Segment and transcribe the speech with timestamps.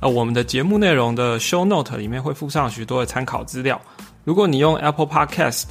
[0.00, 3.80] 呃，我们的节目内容的 Show Note 里面会附上许多的参考资料。
[4.24, 5.64] 如果你用 Apple Podcast、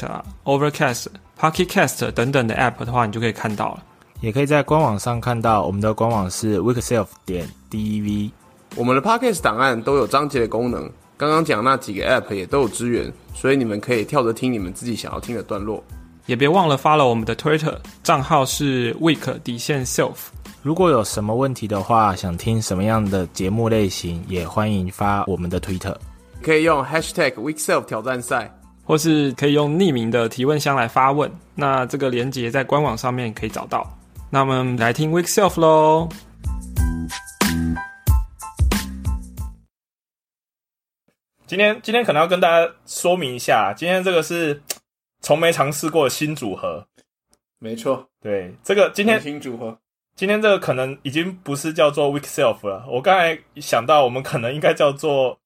[0.44, 1.08] Overcast、
[1.40, 3.84] Pocket Cast 等等的 App 的话，你就可以看到了。
[4.22, 8.32] 也可以在官网上看到，我们的官网是 Weekself 点 dev。
[8.76, 15.84] 我们的 Podcast 档案都有章节的功能，刚刚讲那几个 App 也都有支援，所以你们可以跳着听你们自己想要听的段落。
[16.28, 20.16] 也别忘了 follow 我们的 Twitter 账号是 Week 底线 Self。
[20.64, 25.96] 如果有什么问题的话，想听什么样的节目类型，也欢迎发我们的 Twitter，，
[26.42, 28.52] 可以用 Hashtag Weekself 挑战赛，
[28.84, 31.32] 或是可以用匿名的提问箱来发问。
[31.54, 33.88] 那这个连接在官网上面可以找到。
[34.32, 36.10] 那我们来听 Weekself 喽。
[41.46, 44.60] 今天今天可能要跟大家说明一下，今天这个是
[45.26, 46.86] 从没尝试过的新组合。
[47.58, 49.76] 没错，对，这个今天新组合。
[50.16, 55.40] 今天这个可能已经不是叫做 weak self 了，我刚才想到，我们可能应该叫做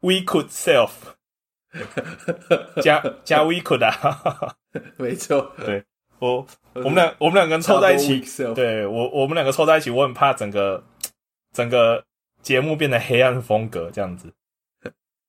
[0.00, 0.90] we could self，
[2.82, 4.54] 加 加 we could 啊，
[4.98, 5.82] 没错，对
[6.18, 8.22] 我我们两我们两个人凑在一起，
[8.54, 10.84] 对我我们两个凑在一起，我很怕整个
[11.52, 12.04] 整个
[12.42, 14.30] 节目变得黑暗风格这样子，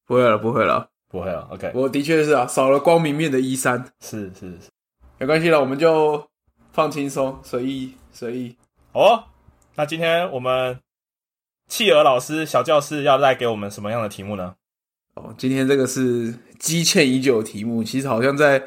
[0.06, 4.70] 不会了，不会了，不会啊，OK，我的确是啊，少了光明面的一三，是是是，
[5.18, 6.22] 没关系了，我们就
[6.74, 8.54] 放轻松，随意随意。
[8.92, 9.24] 哦，
[9.76, 10.78] 那今天我们
[11.70, 14.54] 企鹅老师小教室要带给我们什么样的题目呢？
[15.14, 18.62] 哦，今天这个是积欠已久的题目，其实好像在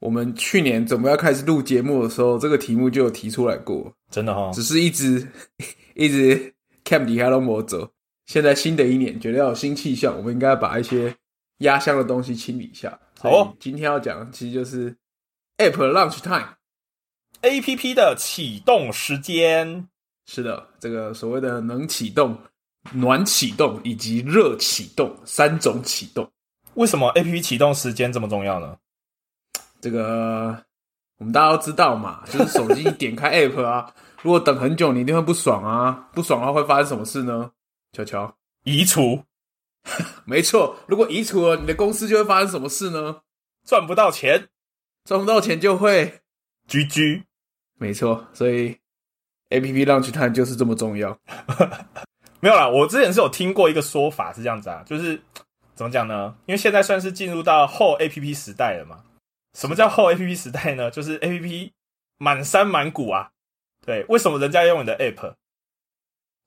[0.00, 5.28] 我们去年准备要开始录节目的时候，这个题目就有提出来过，真的哈，只是一直
[5.94, 6.52] 一直
[6.84, 7.88] camp 底下都没走。
[8.26, 11.14] 现在新的一年，觉得要有新气象，我们应该要把一些
[11.58, 12.98] 压箱的东西清理一下。
[13.20, 14.96] 好，今天要讲的其实就是
[15.58, 16.54] App Launch Time。
[17.42, 19.88] A P P 的启动时间
[20.26, 22.38] 是的，这个所谓的能启动、
[22.92, 26.30] 暖启动以及热启动三种启动。
[26.74, 28.76] 为什么 A P P 启动时间这么重要呢？
[29.80, 30.64] 这个
[31.18, 36.08] 我们大家都知道嘛，就是手机点开 App 啊，如果等很久，你一定会不爽啊。
[36.12, 37.50] 不爽的话会发生什么事呢？
[37.92, 39.22] 乔乔，移除。
[40.24, 43.22] 没错，如果移除了，你的公司就会发生什么事呢？
[43.66, 44.48] 赚不到钱，
[45.04, 46.20] 赚不到钱就会
[46.66, 47.24] G G。
[47.78, 48.78] 没错，所以
[49.50, 51.18] A P P Launch Time 就是这么重要。
[52.40, 55.20] 没有啦，我之前是有听过一个说法是这样子啊，就是
[55.74, 56.34] 怎么讲呢？
[56.46, 59.02] 因为现在算是进入到后 A P P 时代了嘛。
[59.54, 60.90] 什么叫后 A P P 时代呢？
[60.90, 61.72] 就是 A P P
[62.18, 63.30] 满山满谷啊。
[63.84, 65.34] 对，为什么人家用你的 App？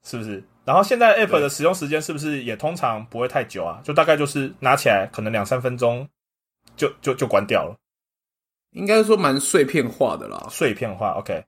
[0.04, 0.44] 是不是？
[0.68, 3.80] 然后现在 App 的使用时间是不是也通常不会太久啊？
[3.86, 6.06] 就大概就是拿起来可能两三分钟
[6.76, 7.74] 就就就关掉了。
[8.72, 11.42] 应该说蛮碎片化的啦，碎片化，OK，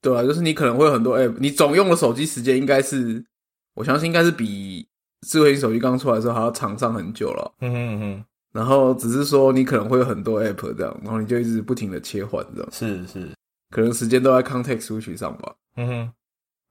[0.00, 3.26] 对啊，就是你可能会有很多 App，你总用的手机时间应该是，
[3.74, 4.86] 我相信应该是比
[5.26, 7.52] 智慧型手机刚出来的时候还要长上很久了。
[7.60, 12.70] 嗯哼哼，然后只是说你可能会有很多 App 这样，然后你就一直不停的切换这样。
[12.70, 13.28] 是是，
[13.70, 15.52] 可能时间都在 Context Switch 上吧。
[15.74, 16.12] 嗯哼，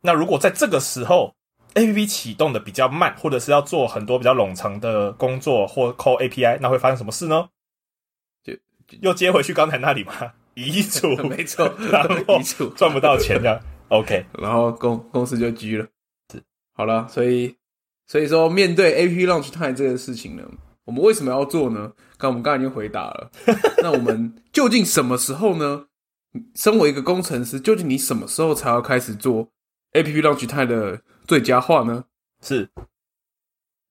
[0.01, 1.35] 那如果在这个时候
[1.77, 7.49] App 启动的比较慢，或者是要做很多比较冗长的工作或 call API，那会发生什么事呢？
[8.43, 8.53] 就
[9.01, 10.13] 又接回去刚才那里吗？
[10.55, 15.85] 遗嘱， 没错，然后遗嘱赚不到钱的，OK，然后公公司就拘了。
[16.33, 16.41] 是，
[16.73, 17.55] 好了，所以
[18.07, 20.43] 所以说面对 A P P Launch Time 这个事情呢，
[20.85, 21.91] 我们为什么要做呢？
[22.17, 23.29] 刚我们刚才已经回答了。
[23.83, 25.85] 那我们究竟什么时候呢？
[26.55, 29.47] 身为一个工程师，究竟你什么时候才要开始做
[29.93, 32.03] A P P Launch Time 的最佳化呢？
[32.41, 32.67] 是，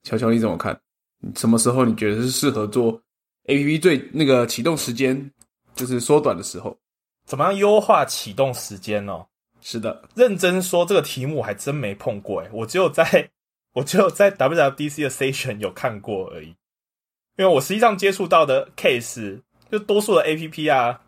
[0.03, 0.81] 乔乔你怎么看？
[1.35, 3.00] 什么时候你觉得是适合做
[3.44, 5.31] ？A P P 最那个启动时间
[5.75, 6.77] 就是缩短的时候，
[7.27, 9.27] 怎么样优化启动时间呢？
[9.61, 13.29] 是的，认真说这个题目我还真没碰过诶，我只有在
[13.75, 16.49] 我只有在 W W D C 的 session 有看过而已。
[17.37, 21.03] 因为我实际上接触到的 case，就多数的 A P P 啊，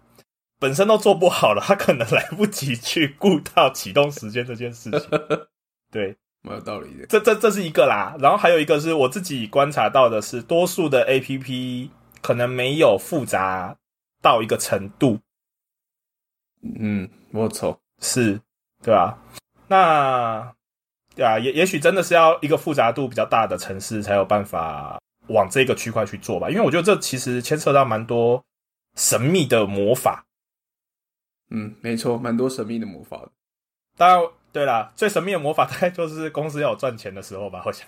[0.59, 5.01] 本身都做不好了，他可能来不及去顾到启动时间这件事情。
[5.91, 7.07] 对，蛮有道理的。
[7.07, 11.91] 这这这是一个啦，然后还有一个是我自己观察到的是，多数的 A P P。
[12.21, 13.79] 可能没有复杂
[14.21, 15.21] 到一个程度，
[16.81, 18.41] 嗯，我错是，
[18.83, 19.17] 对吧？
[19.69, 20.53] 那
[21.15, 28.45] 对啊，也也许真的是要一个复杂度比较大的城市才有办法往这个区块去做吧，因为我觉得这其实牵涉到蛮多
[28.97, 30.27] 神秘的魔法。
[31.51, 33.31] 嗯，没错，蛮多神秘的魔法的。
[33.97, 37.87] 当然，对啦，最神秘的魔法大概就是公司要有赚钱的时候吧，好像。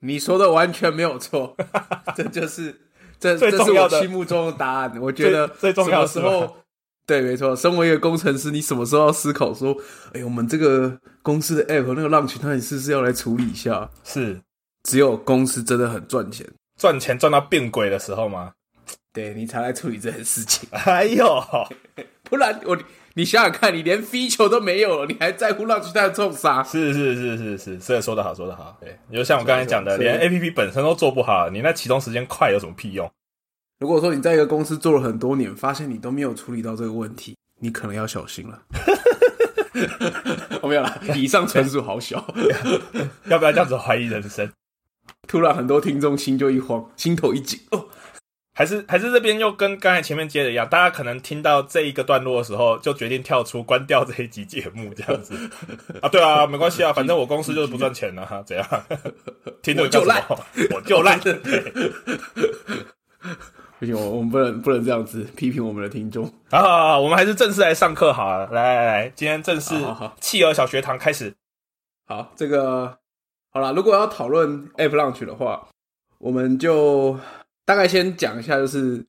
[0.00, 1.56] 你说的完全没有错，
[2.16, 2.74] 这就是
[3.20, 4.92] 这最这是重要的我心目中的答案。
[5.00, 6.56] 我觉得最最重要的时候？
[7.06, 7.54] 对，没错。
[7.54, 9.76] 身为一个工程师，你什么时候要思考说，
[10.12, 13.88] 哎，我们这个公司的 app 那个浪群，它你是不是要来处理一下？
[14.02, 14.40] 是
[14.82, 16.46] 只有公司真的很赚钱，
[16.80, 18.52] 赚钱赚到变鬼的时候吗？
[19.12, 20.68] 对你才来处理这件事情。
[20.72, 21.40] 哎呦，
[22.24, 22.76] 不然我
[23.14, 26.62] 你想想看，你连 feature 都没有了，你还在乎浪群它的冲杀？
[26.62, 28.76] 是是是是是，是说得好，说得好。
[28.80, 33.10] 对，就像我刚才讲的，是连 A P P 本身都做不好，你那启动时间快有什么屁用？
[33.80, 38.62] 如果说你在一个公司做了很多年，发现你都没有处理到这个问题，你可能要小心了。
[40.62, 42.24] 我没有了，以上纯属好笑。
[43.26, 44.50] 要不要这样子怀疑人生？
[45.26, 47.58] 突然很多听众心就一慌，心头一紧。
[47.72, 47.86] 哦，
[48.62, 55.34] 还是还是这边又跟刚才前面接的一样，大家可能听到这一个段落的时候，就决定跳出关掉这一集节目这样子
[56.00, 56.08] 啊？
[56.08, 58.64] 对啊，没关系啊，反正我公司就是不赚钱了、哈，怎样？
[59.62, 60.24] 听着我就烂，
[60.70, 61.18] 我就烂。
[63.80, 66.24] 不行，我我们不能不能这样子批评我们的听众。
[66.48, 68.46] 好好好，我们还是正式来上课好了。
[68.52, 71.34] 来来来，今天正式好好好企鹅小学堂开始。
[72.06, 72.96] 好，这个
[73.50, 75.66] 好了，如果要讨论 App Launch 的话，
[76.18, 77.18] 我们就
[77.64, 79.04] 大概先讲一下，就是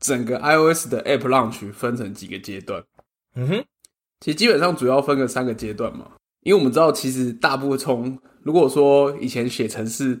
[0.00, 2.82] 整个 iOS 的 App Launch 分成几个阶段。
[3.34, 3.64] 嗯哼，
[4.20, 6.12] 其实基本上主要分个三个阶段嘛，
[6.42, 10.20] 因为我们知道，其实大部分从如果说以前写程式，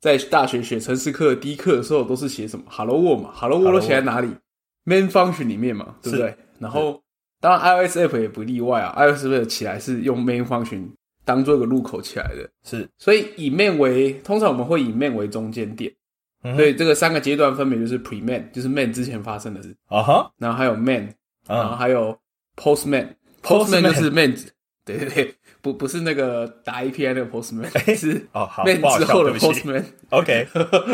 [0.00, 4.28] 在大学写程式课第一课的时候，都是写什么 Hello World 嘛，Hello World 都写在哪里
[4.84, 6.36] ？Main Function 里面嘛，对不对？
[6.58, 7.02] 然后
[7.40, 10.88] 当然 iOS App 也不例外啊，iOS App 起来是用 Main Function
[11.24, 15.92] 当做一个入口起来的，是，所以以 Main 为通常我们会以 Main 为中间点，
[16.44, 21.08] 嗯所以这个三个阶段分别就是 Pre Main，就是 Main 之前发生的事，啊哈，然后还有 Main，
[21.48, 22.16] 然后啊，还有
[22.56, 23.08] Postman。
[23.42, 24.34] Postman Postman 就是 man，
[24.86, 29.60] 对对对，不不是那个打 API 那个 Postman，是哦，好，man 之后的对不起。
[29.60, 29.84] Postman。
[30.10, 30.46] OK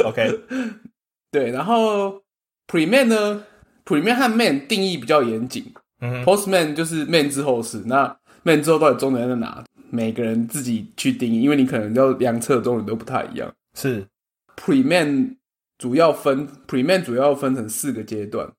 [0.05, 0.41] OK，
[1.31, 2.20] 对，然后
[2.67, 3.44] Preman 呢
[3.85, 5.73] ，Preman 和 man 定义比较严谨。
[6.00, 7.82] 嗯哼，，Postman 就是 man 之后的事。
[7.87, 9.62] 那 man 之后到底中点在哪？
[9.91, 13.52] 每个人自己去定义，因为你可能要量测的中点都不太一样。
[13.75, 14.05] 是
[14.56, 15.37] ，Preman
[15.81, 18.53] 主要分 Preman 主要分成四个阶段。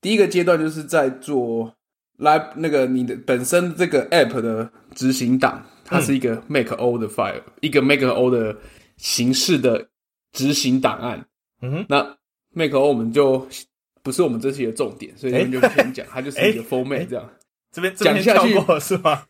[0.00, 1.74] 第一个阶段就是在做
[2.18, 8.56] 来那个你的本身这个 App 的执行档，它是一个 Make O 的 file，、一个 Make O 的
[8.96, 9.88] 形式的
[10.30, 11.26] 执行档案。
[11.62, 12.16] 嗯哼，那
[12.54, 13.48] Make O 我们就
[14.04, 17.28] 不是我们这期的重点，所以我们就不先讲， 它就是一个 format 这样。
[17.72, 19.24] 这边这边讲下去过是吗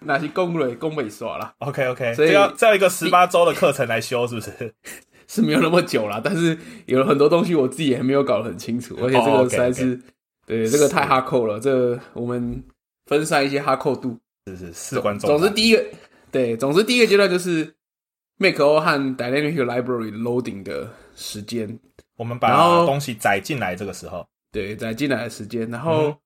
[0.00, 4.74] 那些公蕊公尾刷啦，？OK OK，所以要这要一个十八周的课程来修，是不是？
[5.26, 6.56] 是没有那么久了，但是
[6.86, 10.00] 有很多东西我自己也没有搞得很清楚，而且这哦个实在是、
[10.46, 12.62] 对这个太哈扣了，这个我们
[13.06, 14.18] 分散一些哈扣度。
[14.46, 15.36] 是是事关重大。
[15.36, 15.84] 总之第一个
[16.30, 17.74] 对，总之第一个阶段就是
[18.36, 21.78] Make O 和 Dynamic Library Loading 的时间，
[22.16, 26.16] 我们把东西载进来，这个时候，对，载进来的时间，然后、嗯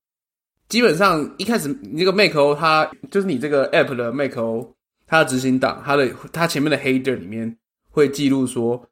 [0.67, 4.71] 基本上一开始你这个 Make O 它就是你这个 App 的 Make O
[5.07, 7.57] 它的执行档，它的它前面的 header 里面
[7.89, 8.87] 会记录说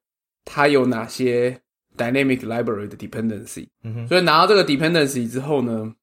[0.50, 1.62] 它有哪些
[1.98, 5.94] Dynamic Library 的 dependency，嗯哼，所以拿到这个 dependency 之后呢，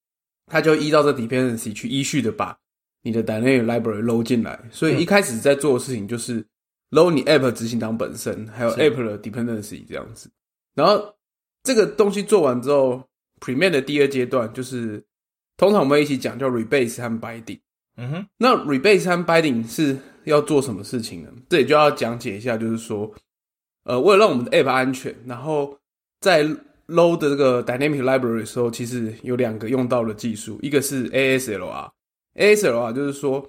[0.46, 2.56] 它就依照这 dependency 去依序的把
[3.02, 4.60] 你的 Dynamic Library load 进来。
[4.70, 6.44] 所以一开始在做的事情就是
[6.90, 10.30] load 你 App 执行档本身，还有 App 的 dependency 这样子。
[10.74, 11.14] 然后
[11.62, 13.02] 这个东西做完之后
[13.40, 15.02] ，Preman 的第二阶段就是
[15.56, 17.60] 通常我们一起讲叫 rebase 和 binding。
[17.96, 21.30] 嗯哼，那 rebase 和 binding 是要做什么事情呢？
[21.48, 23.14] 这里就要讲解一下，就是说，
[23.84, 25.78] 呃，为了让我们的 app 安全，然后
[26.20, 26.44] 在
[26.88, 31.90] load 的这个 dynamic library 的时候，其实有两个用到的技术，一个是 ASLR。
[32.34, 33.46] ASLR 就是说，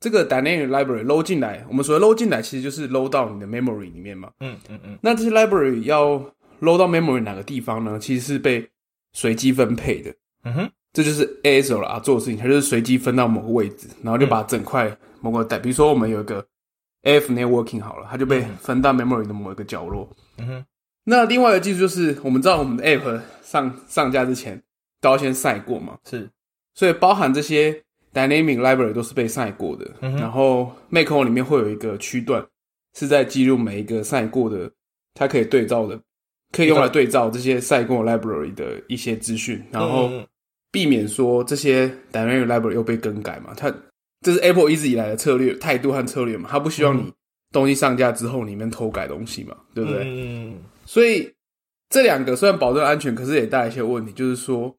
[0.00, 4.30] 这个 dynamic library load 进来，我们所谓 load 进来，其实就是 load 到你的 memory 里面嘛。
[4.40, 6.18] 嗯嗯嗯，那这些 library 要
[6.60, 7.98] load 到 memory 哪个地方呢？
[7.98, 8.68] 其实是被
[9.12, 10.14] 随机分配的。
[10.44, 16.46] 嗯哼，这就是 ASLR 做的事情，它就是随机分到某个位置，然后就把整块某个带，比如说我们有一个
[17.02, 20.08] AF networking 好了，它就被分到 memory 的某一个角落。
[20.38, 20.64] 嗯哼，
[21.04, 24.60] 那另外一个技术就是，我们知道我们的 app 上上架之前
[25.00, 26.28] 都要先晒过嘛，是，
[26.74, 27.72] 所以包含这些
[28.12, 29.90] dynamic library 都是被晒过的。
[30.00, 32.44] 嗯哼然后 Make 里面会有一个区段
[32.94, 34.70] 是在记录每一个晒过的，
[35.14, 36.00] 它可以对照的，
[36.52, 40.10] 可以用来对照这些晒过 library 的一些资讯，然后。
[40.70, 43.54] 避免说这些 dynamic library 又被更改嘛。
[43.56, 43.74] 它
[44.20, 46.48] 这是 Apple 一直以来的策略、态度和策略嘛。
[46.50, 47.12] 它不希望你
[47.52, 50.02] 东西上架之后里面偷改东西嘛，对不对？
[50.04, 51.32] 嗯，所以
[51.88, 54.76] 这两个虽然保证安全，可是也带来一些问题，就是说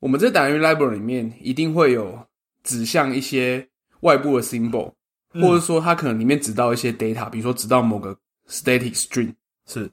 [0.00, 2.18] 我们这 dynamic library 里面一定会有
[2.62, 3.66] 指向一些
[4.00, 4.92] 外部的 symbol，、
[5.32, 8.16] 嗯或者说它可能里面指到一些 data，比如说指到某个
[8.48, 9.34] static string。
[9.66, 9.90] 是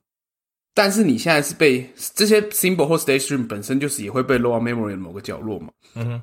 [0.73, 5.69] 但是你现在是被这些 symbol 或 static string 本身就是也会被 load memory 的某个角落嘛？
[5.95, 6.21] 嗯哼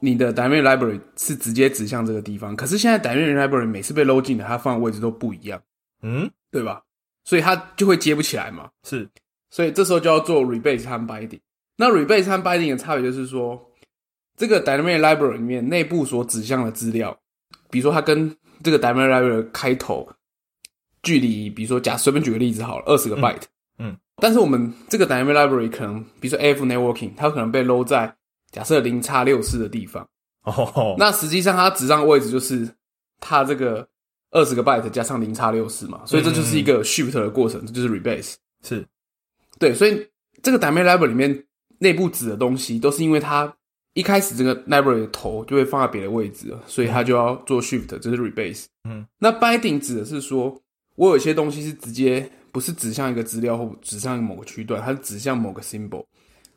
[0.00, 5.62] 你的 dynamic library 是直接指向这个地方，可是现在 dynamic library 每次被 load 进的，它放的位置都不一样，
[6.02, 6.82] 嗯对吧？
[7.24, 8.70] 所以它就会接不起来嘛。
[8.82, 9.08] 是
[9.50, 11.40] 所以这时候就要做 rebase 和 binding。
[11.76, 13.60] 那 rebase 和 binding 的差别就是说，
[14.36, 17.16] 这个 dynamic library 里面内部所指向的资料，
[17.70, 20.08] 比如说它跟这个 dynamic library 开头
[21.02, 23.42] 距离，比如说假随便举个例子好了，二十个 byte，
[23.78, 28.14] 嗯但是我们这个 dynamic library 可能，比如说 AF networking，它可能被 load 在
[28.50, 30.06] 假设零叉六四的地方，
[30.42, 32.68] 哦，那实际上它指向的位置就是
[33.20, 33.86] 它这个
[34.30, 38.34] 二十个 byte 加上零叉六四嘛，所以这就是一个 shift 的过程，这就是 rebase。
[38.62, 38.86] 是
[39.58, 40.06] 对，所以
[40.42, 41.44] 这个 dynamic library 里面
[41.78, 43.52] 内部指的东西，都是因为它
[43.94, 48.66] 一开始这个 library 的头就会放在别的位置了，所以它就要做 shift，这是 rebase。
[48.84, 50.60] 嗯，那 binding 指的是说，
[50.96, 56.04] 我有一些东西是直接不是指向一个资料或指向某个区段，它是指向某个 symbol。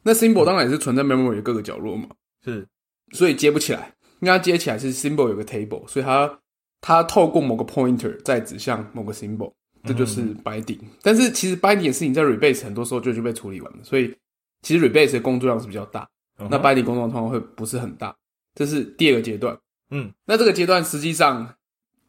[0.04, 2.08] 那 symbol 当然也是存在 memory 的各个角落嘛，
[2.44, 2.68] 是
[3.12, 3.94] 所以接不起来。
[4.20, 6.40] 因为它接起来是 symbol 有个 table，所以它
[6.80, 9.52] 它透过某个 pointer 再指向某个 symbol，
[9.84, 10.80] 这就是 binding。
[11.02, 14.16] 但是其实 binding 的事情在 rebase 很多时候就已经被处理完了，所以
[14.62, 16.08] 其实 rebase 的工作量是比较大，
[16.50, 18.16] 那 binding 工作量通常会不是很大。
[18.56, 19.58] 这是第二个阶段。
[19.90, 21.54] 嗯，那这个阶段实际上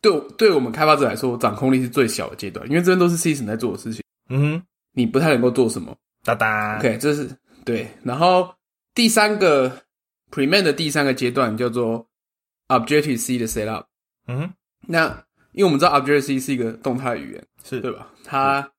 [0.01, 5.93] 对我对我们开发者来说，掌控力是最小的阶段，因为这边都是 system 在做的事情，嗯哼你不太能够做什么。
[6.23, 7.29] 哒哒 OK，这是
[7.65, 7.89] 对。
[8.03, 8.55] 然后
[8.95, 9.83] 第三个
[10.31, 12.07] preman 的第三个阶段叫做
[12.69, 13.85] Objective C 的 setup。
[14.27, 14.53] 嗯
[14.87, 18.09] 那因为我们知道 Objective C 是一个动态语言，是对吧？
[18.25, 18.71] 它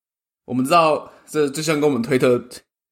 [0.45, 2.37] 我们知道这就像跟我们推特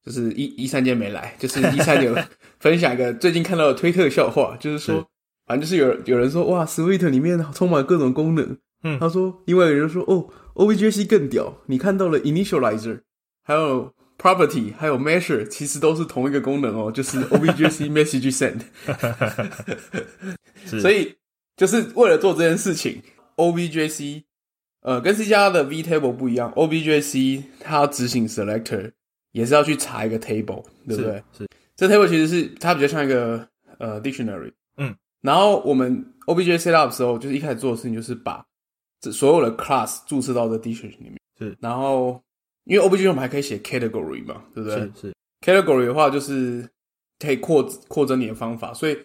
[0.05, 2.27] 就是一一三年没来，就是一三年
[2.59, 5.05] 分享一个最近看到的推特笑话，就是说是
[5.45, 13.01] 反正就是有有人说哇，Sweet 里面充满各种功能，嗯他说另外有人说哦，OBJC 更屌，你看到了 initializer，
[13.43, 18.61] 还有 property，还有 measure，其实都是同一个功能哦，就是 OBJC message send。
[20.79, 21.15] 所以
[21.57, 23.01] 就是为了做这件事情
[23.35, 24.23] ，OBJC
[24.81, 28.91] 呃跟 C 加的 VTable 不一样，OBJC 它要执行 selector
[29.31, 31.23] 也是要去查一个 table，对不对？
[31.37, 38.45] 是这 table 其实是它比较像一个呃 dictionary，嗯，然后我们 objc set up 的时候，就是一开始做的事情就是把
[39.01, 42.21] 这所有的 class 注册到这 dictionary 里面，是，然后
[42.65, 44.79] 因为 OBJ 我们还可以写 category 嘛，对不对？
[44.79, 46.67] 是是 category 的话，就是
[47.19, 48.97] 可以扩扩增你的方法，所以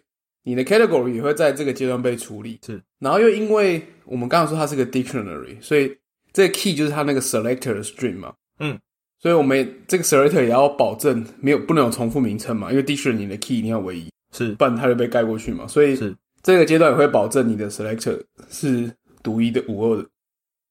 [0.45, 2.61] 你的 category 也会在这个阶段被处理。
[2.65, 5.97] 是，然后又因为我们刚刚说它是个 dictionary，所以
[6.33, 8.33] 这个 key 就是它那个 selector 的 string 嘛。
[8.61, 8.79] 嗯，
[9.19, 15.67] 所以我们这个 selector 也要保证没有不能有重复名称嘛，因为 dictionary 你的 key 一定要唯一，是不然它就被盖过去嘛。
[15.67, 18.91] 所以是这个阶段也会保证你的 selector 是
[19.23, 20.09] 独一的无二的。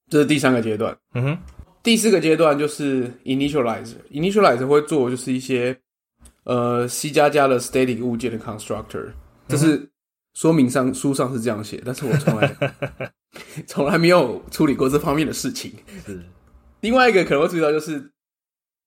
[0.09, 0.97] 这是第三个阶段。
[1.13, 1.37] 嗯哼
[1.87, 5.73] 第四个阶段就是 initializer，initializer 会做就是一些
[6.43, 9.13] 呃 C 加加的 static 物件的 constructor，
[9.47, 9.89] 这是
[10.33, 12.57] 说明上书上是这样写，但是我从来
[13.65, 15.71] 从来没有处理过这方面的事情。
[16.05, 16.21] 是
[16.81, 18.11] 另外一个可能会注意到就是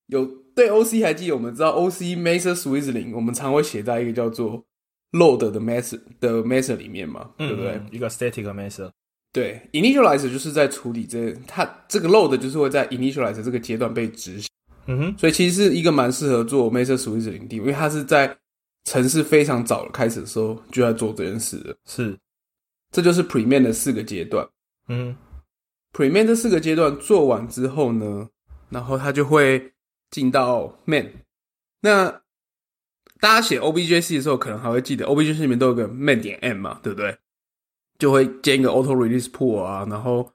[0.08, 4.62] 有对 OC 还记得我们知道 OC method swizzling，我们常会写在一个叫做
[5.12, 7.70] load 的 method 的 method 里面嘛，对不对？
[7.76, 8.90] 嗯一个 static method
[9.32, 14.48] 对，initializer 就是在处理这它这个 load 就是会在 initializer 这个阶段被执行。
[14.86, 18.36] 嗯哼所以其实是一个蛮适合做 Method Switch 的领地，因为它是在
[18.84, 21.76] 城市非常早开始的时候就在做这件事的。
[21.86, 22.18] 是
[22.90, 24.48] 这就是 Preman 的四个阶段。
[24.88, 25.16] 嗯
[25.92, 28.28] Preman 这四个阶段做完之后呢，
[28.68, 29.72] 然后它就会
[30.10, 31.08] 进到 main。
[31.82, 32.10] 那
[33.20, 37.16] 大家写 OBJC 的时候，可能还会记得 OBJC 里面都有个 main 点 M 嘛，对不对？
[38.00, 40.28] 就会建一个 Auto Release Pool 啊，然后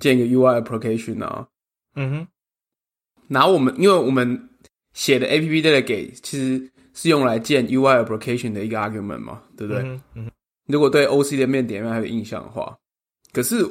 [0.00, 1.48] 建一个 UI Application 啊，
[1.94, 2.26] 嗯哼
[3.28, 4.50] 然后我们因为我们
[4.92, 9.80] 写的 App Delegate 其实是用来建 UI application 的一个 argument 嘛，对不对？
[9.82, 10.30] 嗯哼嗯哼
[10.66, 12.76] 如果对 OC 的面点面还有印象的话，
[13.32, 13.64] 可是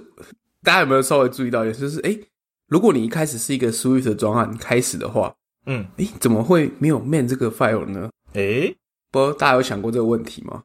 [0.63, 2.19] 大家有没有稍微注意到，也就是诶，
[2.67, 5.33] 如果你一开始是一个 Swift 的专案开始的话，
[5.67, 8.09] 嗯诶，怎么会没有 man 这个 file 呢？
[8.33, 8.75] 诶
[9.11, 10.63] 不大家有想过这个问题吗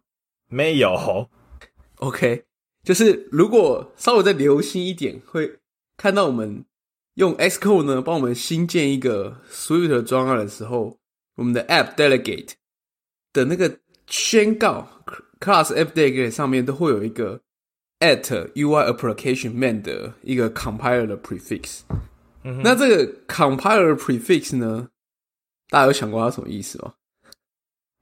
[0.49, 1.29] 没有
[1.97, 2.45] ？OK，
[2.87, 5.59] 就是如果稍微再留心一点，会
[5.97, 6.65] 看到我们
[7.15, 10.97] 用 Xcode 呢帮我们新建一个 Swift 的专案的时候，
[11.35, 12.53] 我们的 App Delegate
[13.33, 14.87] 的那个宣告
[15.41, 17.41] Class App Delegate 上面都会有一个
[17.99, 21.81] at UI Application Man 的一个 compiler 的 prefix。
[22.45, 24.89] 嗯那这个 compiler prefix 呢，
[25.71, 26.95] 大家有想过它什么意思吗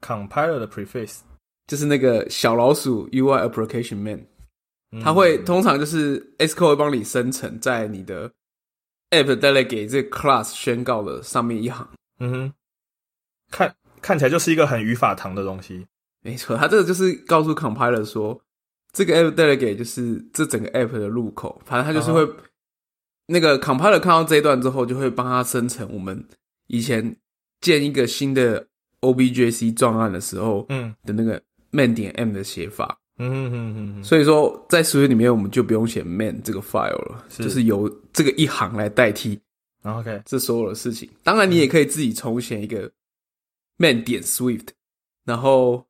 [0.03, 1.21] ？compiler 的 prefix
[1.67, 4.27] 就是那个小老鼠 UI application man，嗯
[5.03, 8.31] 它会通常就是 Xcode 会帮你生成在你的
[9.11, 11.89] app delegate 这个 class 宣告的上面一行。
[12.19, 12.53] 嗯哼，
[13.51, 15.87] 看看起来就是一个很语法堂的东西。
[16.21, 18.41] 没错，它这个就是告诉 compiler 说，
[18.93, 22.37] 这个 app delegate 就是这整个 app 的入口，反正它就是会、嗯
[23.27, 26.23] 那个 compiler 看到这一段之后，就会帮它生成我们
[26.67, 27.17] 以前
[27.63, 28.67] 建一个新的
[29.01, 32.99] objc 状案的时候嗯的那个 man 点 m 的写法。
[33.19, 37.45] 嗯哼哼哼哼，所以说，在 Swift 里面我们就不用写 man 这个 file 了，是。
[37.45, 39.39] 就是由这个一行来代替
[39.83, 41.09] 然后 OK，这所有的事情。
[41.23, 42.91] 当然，你也可以自己重写一个
[43.77, 44.69] man 点 Swift，
[45.25, 45.87] 然后，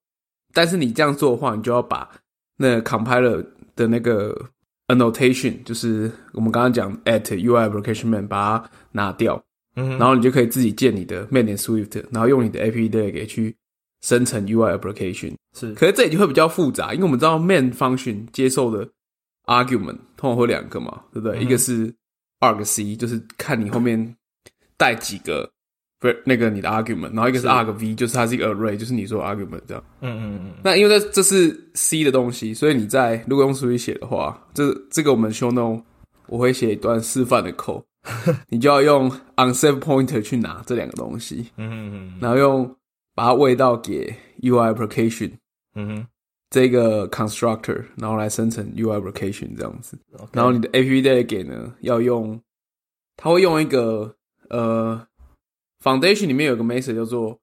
[0.53, 2.11] 但是你这样做的话，你就要把
[2.57, 4.51] 那 compiler 的那个
[4.89, 9.43] annotation，就是我们刚刚讲 at UI application man，把它拿掉，
[9.77, 13.57] 嗯，然后你就可以自己建你的 man 点 Swift，然后用你的 app delegate 去
[14.05, 15.35] 生成 UI application。
[15.57, 18.87] 是可是这里就会比较复杂，因为我们知道 main function 接受的
[19.47, 21.39] argument 通常会两个嘛，对不对？
[21.39, 21.93] 嗯一个是
[22.41, 24.15] argc，就是看你后面
[24.77, 25.49] 带几个
[26.01, 29.83] 不是那个你的 argument，然后一个是是 argv，就是它是一个 array，就是你说 argument 这样。
[30.01, 35.83] 嗯嗯嗯那因为这这是 C 的东西，所以你在如果用 Swift 写的话，这这个我们 show note
[36.27, 37.85] 我会写一段示范的 code，
[38.51, 42.77] 你就要用 unsafe pointer 去拿这两个东西，嗯嗯嗯然后用
[43.15, 45.33] 把它喂到给 UI application。
[45.75, 46.07] 嗯哼
[46.51, 49.99] 这个 constructor，然后来生成 UI application 这样子。
[50.31, 52.41] 然后你的 app delegate 呢，要用，
[53.17, 54.15] 它会用一个
[54.51, 55.05] 呃
[55.83, 57.37] foundation 里面有个 method 叫做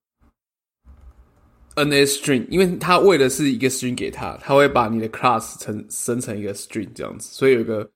[1.75, 7.89] ns string，因为它为的是一个 string 给它，它会把你的 class 成生成一个 string 这样子，所以有一个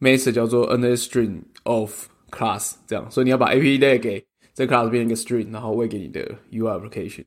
[0.00, 7.24] method 叫做 ns string of class 这样，所以你要把 app delegate 这 class 变成一个 string，然后喂给你的 UI application。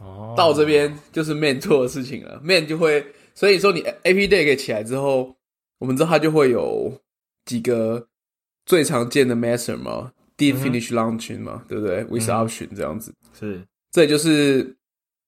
[0.00, 5.36] 哦到这边就是 man 做的事情了，man 就会，所以说你 A P Day 给起来之后，
[5.78, 7.00] 我们知道它就会有
[7.44, 8.06] 几个
[8.64, 14.76] 最常见的 method 嘛哼 finish launching 嘛，对不对？with 嗯 option 这样子，是这也就是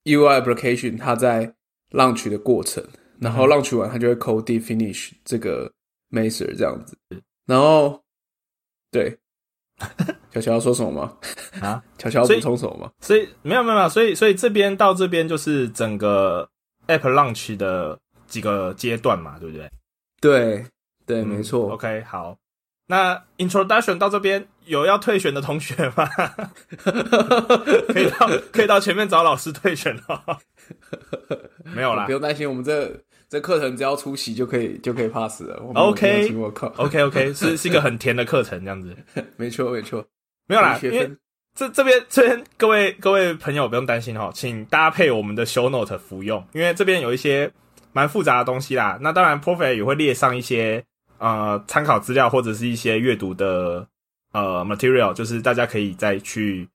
[0.05, 1.53] UI application 它在
[1.90, 2.85] launch 的过程，
[3.19, 5.73] 然后嗯 launch 完它就会 call deep finish 这个
[6.12, 6.97] method 这样子，
[7.47, 8.01] 然后
[8.93, 9.19] 对，
[10.33, 11.12] 乔乔要说什么吗？
[11.61, 12.90] 啊， 乔乔要补充什么吗？
[13.01, 16.49] 所以没有没有没有，所以所以这边到这边就是整个
[16.87, 19.71] App Launch 的几个阶段嘛，对不对？
[20.21, 20.66] 对
[21.07, 21.73] 对，嗯没错。
[21.73, 22.37] OK，好，
[22.87, 26.07] 那 Introduction 到这边有要退选的同学吗？
[27.88, 30.38] 可以到可以到前面找老师退选了。
[31.64, 35.55] 没有啦不用担心，我们这这课程只要出席就可以就可以 pass 了。
[35.77, 38.95] OK 请我靠，OK OK， 是是一个很甜的课程，这样子。
[39.38, 40.05] 没错没错，
[40.49, 41.09] 没有啦，因为
[41.55, 47.49] 这这边这边各位各位朋友不用担心哈，请搭配我们的 show note 服用，因为这边有一些
[47.93, 48.99] 蛮复杂的东西啦。
[49.01, 50.85] 那当然 p r o f e 也会列上一些
[51.19, 53.87] 呃参考资料或者是一些阅读的
[54.33, 56.69] 呃 material，就是大家可以再去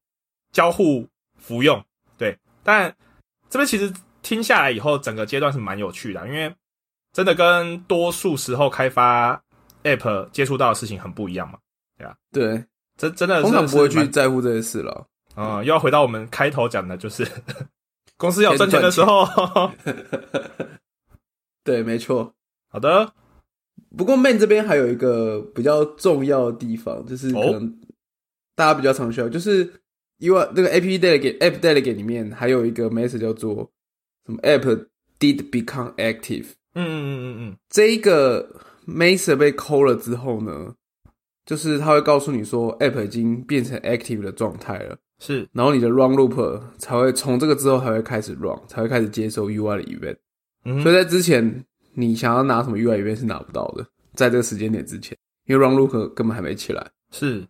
[0.54, 1.06] 交互
[1.38, 1.84] 服用。
[2.18, 2.96] 对，但
[3.50, 3.91] 这边其实
[4.26, 6.52] 听下来以后，整个阶段是蛮有趣的，因为
[7.14, 9.40] 真的跟多数时候开发
[9.84, 11.60] app 接触到的事情很不一样嘛。
[12.32, 12.66] 对，
[12.98, 15.06] 真真的通常不会去在乎这些事了。
[15.36, 17.24] 嗯，又要回到我们开头讲的，就是
[18.18, 19.28] 公司要赚钱的时候。
[21.64, 22.34] 对，没错。
[22.68, 23.14] 好的，
[23.96, 27.80] 不过 Man 这边还有一个比较重要的地方，就是可哦能
[28.56, 29.72] 大家比较常需要，就是
[30.18, 33.70] 因为那个 App Delegate App Delegate 里面还有一个 method 叫做
[34.26, 34.88] 什么 App
[35.20, 36.48] did become active。
[36.74, 40.74] 嗯嗯嗯嗯嗯，这一个 method 被抠了之后呢，
[41.46, 44.98] 就是它会告诉你说 App 已经变成 active 的状态了。
[45.20, 50.18] 是然后你的 run loop 才会从这个之后才会开始 run，才会开始接收 UI 的 event。
[50.66, 56.92] 嗯所以在之前，你想要拿什么 UI event 是拿不到的，在这个时间点之前，因为 run loop 根本还没起来。
[57.12, 57.48] 是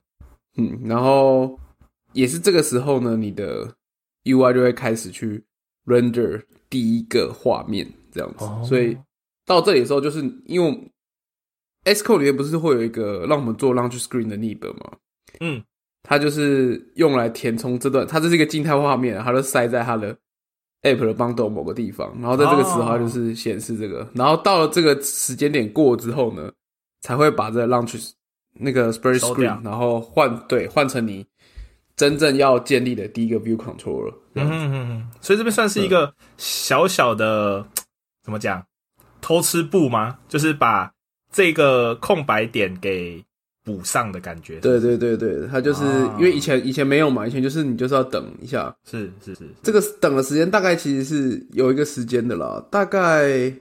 [0.57, 1.59] 嗯，然后
[2.13, 3.73] 也是这个时候呢，你的
[4.25, 5.43] UI 就会开始去
[5.85, 6.43] render
[6.75, 8.43] 第一个画面这样子。
[8.43, 8.97] 哦所以
[9.45, 10.89] 到这里的时候，就是因为我们
[11.85, 14.91] Xcode 里面不是会有一个让我们做 launch screen 的 nib 吗？
[15.39, 15.63] 嗯
[16.03, 20.13] 它就是用来填充这段，它这是一个静态画面，它就塞在它的
[20.81, 26.51] app 的 bundle 某个地方，然后在这个时候它就是显示这个，然后到了这个时间点过之后呢，
[27.01, 28.11] 才会把这个 launch
[28.53, 31.25] 那个 spread 收掉 screen，然后换对换成你
[31.95, 37.65] 真正要建立的第一个 view controller 嗯所以这边算是一个小小的
[38.21, 38.63] 怎么讲
[39.21, 40.17] 偷吃布吗？
[40.27, 40.91] 就是把
[41.31, 43.23] 这个空白点给
[43.63, 44.59] 补上的感觉。
[44.59, 46.15] 对对对对，它就是、啊。
[46.19, 53.51] 因为以前以前没有嘛，以前就是你就是要等一下，是是是，这个等的时间大概其实是有一个时间的啦，大概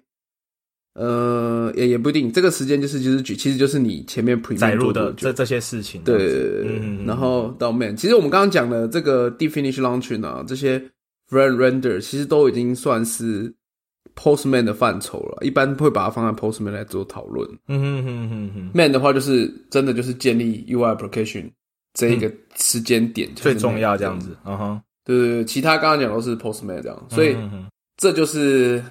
[0.94, 6.00] 呃也也不一定，这个时间就是就是举，其实就是你前面 pre 载入的这这些事情。
[6.04, 6.64] 对
[7.04, 10.78] 然后到 man，其实我们刚刚讲的这个 deep finish launching 啊，这些
[11.28, 13.52] front render 其实都已经算是
[14.14, 17.48] postman 的范畴了，一般会把它放在 postman 来做讨论。
[17.66, 21.50] 嗯哼哼哼哼，man 的话就是真的就是建立 UI application
[21.94, 24.37] 这一个时间点、嗯最重要这样子。
[24.44, 27.37] 嗯哼，对对对，其他刚刚讲都是 postman 这样，所以
[27.96, 28.83] 这就是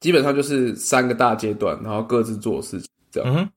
[0.00, 3.50] 基本上就是三个大阶段，然后各自做事情这样，嗯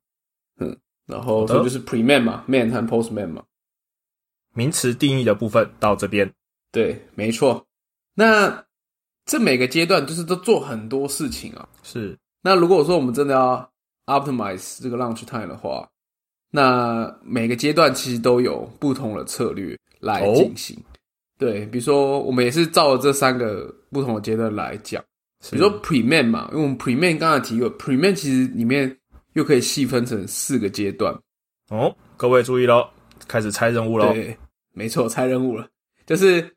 [0.59, 0.77] 哼，
[1.07, 3.43] 然后好的所以就是 pre man 嘛，man 和 postman 嘛。
[4.53, 6.31] 名词定义的部分到这边。
[6.71, 7.65] 对，没错。
[8.13, 8.63] 那
[9.25, 11.67] 这每个阶段就是都做很多事情啊。
[11.81, 13.71] 是，那如果说我们真的要
[14.05, 15.89] optimize 这个 launch time 的话，
[16.51, 20.77] 那每个阶段其实都有不同的策略来哦进行。
[21.39, 25.03] 对，比如说我们也是照着这三个不同的阶段来讲。
[25.51, 28.97] 比如说 pre man 嘛，因为我们 pre man 刚才提过，pre man 其实里面
[29.33, 31.13] 又可以细分成四个阶段。
[31.69, 32.87] 哦，各位注意喽，
[33.27, 34.13] 开始拆任务喽。
[34.13, 34.37] 对，
[34.73, 35.67] 没错，猜任务了。
[36.05, 36.49] 就是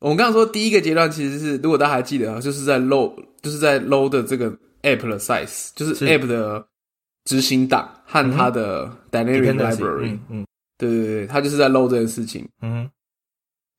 [0.00, 4.50] 我们刚刚说第一个阶段，其实是如果大家还记得啊，就是在 load，就是在 load 的这个
[4.82, 6.66] app 的 size，就是是 app 的
[7.24, 10.12] 执行档和它的 dynamic Dependency，library。
[10.12, 12.46] 嗯嗯对对对，它就是在 load 这件事情。
[12.60, 12.90] 嗯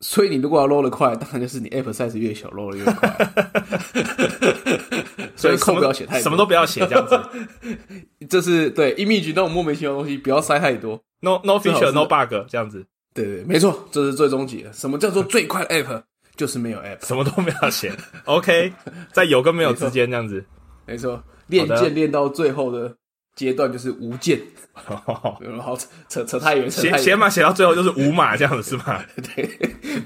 [0.08, 3.10] 所以你如果要 load 的快，当然就是你 app size 越小，load 的越快。
[5.36, 7.20] 所以空不要写太多，什么都不要写，这样子。
[8.30, 11.02] 这是对 image 那种莫名其妙的东西，不要塞太多。
[11.22, 14.72] No no feature no bug 这样子，对对，对没错，这是最终极的。
[14.72, 16.04] 什么叫做最快的 app？
[16.38, 17.04] 就是没有 app。
[17.04, 17.92] 什么都不要写。
[18.26, 18.72] OK，
[19.12, 20.46] 在有跟没有之间这样子。
[20.86, 22.96] 没错，练剑练到最后的
[23.36, 24.40] 阶段就是无剑。
[24.76, 25.40] 好
[25.78, 26.98] 扯扯扯太远，扯太远。
[26.98, 29.02] 写写码写到最后就是五码这样子是吗？
[29.36, 29.50] 对，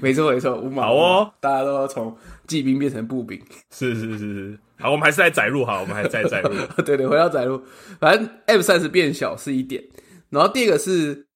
[0.00, 2.16] 没错没错，五马好哦，大家都要从
[2.46, 3.40] 骑兵变成步兵。
[3.70, 4.58] 是是是是。
[4.78, 6.50] 好，我们还是在载入，好，我们还是在载入。
[6.84, 7.60] 对对，回到载入，
[7.98, 9.82] 反正 app size 变小是一点，
[10.30, 11.26] 然后第二个是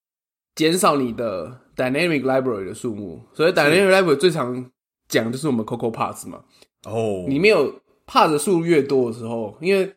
[0.54, 3.22] 减少你的 dynamic library 的数目。
[3.35, 4.70] 所以 dynamic library 最常
[5.09, 6.40] 讲就是我们 Coco Parts 嘛，
[6.85, 9.92] 哦，你没有 parts 数越多的时候，因为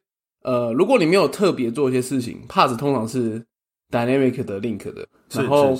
[0.47, 3.45] 呃，如果你没有特别做一些事情，parts 通常是
[3.91, 5.75] dynamic 的 link 的，然后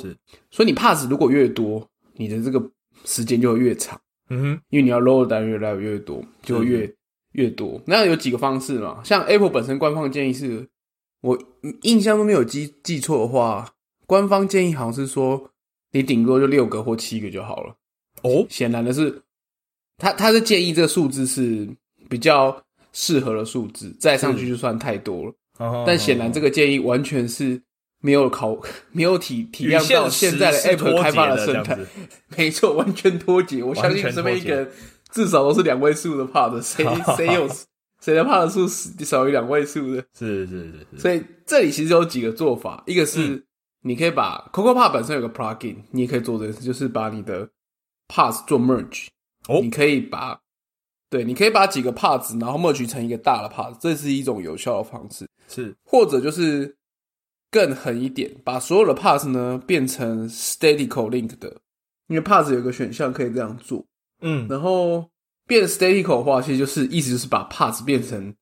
[0.52, 2.62] 所以你 parts 如果越多，你的这个
[3.06, 3.98] 时间就会越长，
[4.30, 6.94] 嗯哼，因为你要 load 的单元来越多，就越
[7.32, 7.82] 越多。
[7.86, 9.02] 那有几个方式嘛？
[9.06, 10.68] 像 Apple 本身官方建议是，
[11.22, 11.42] 我
[11.84, 13.74] 印象都没有记记错的话，
[14.06, 15.50] 官方建议好像是说，
[15.94, 17.74] 你顶多就六个或七个就好了。
[18.24, 19.22] 哦，显然的是，
[19.98, 21.66] 他他是建议这个数字是
[22.10, 22.62] 比较
[23.00, 25.34] 适合的数字，再上去就算太多了。
[25.60, 27.62] 哦但显然这个建议完全是
[28.02, 28.58] 没有考
[28.92, 31.78] 没有体体谅到现在的 App 开发的生态。
[32.36, 33.64] 没错，完全脱节。
[33.64, 34.72] 我相信身边一个人
[35.12, 36.84] 至少都是两位数的 part，谁
[37.16, 37.48] 谁有
[38.02, 38.68] 谁的 part 数
[39.06, 40.04] 少于两位数的？
[40.18, 43.44] 是是是是，所以这里其实有几个做法，一个是嗯。
[43.84, 47.48] 你可以把 Coco Part 本身有个 plugin，你也可以做这件事，就是把你的
[48.10, 49.06] parts 做 merge，
[49.48, 49.62] 哦。
[49.62, 50.38] 你可以把
[51.10, 55.28] 对，你可以把几个 parts 然后 merge 成一个大的 part，这是一种有效的方式。
[55.48, 56.76] 是或者就是
[57.50, 61.56] 更狠一点，把所有的 parts 呢变成 statical link 的，
[62.08, 63.86] 因为 parts 有个选项可以这样做。
[64.22, 65.10] 嗯然后
[65.48, 68.34] 变 statical 的话，其实就是意思就是把 parts 变成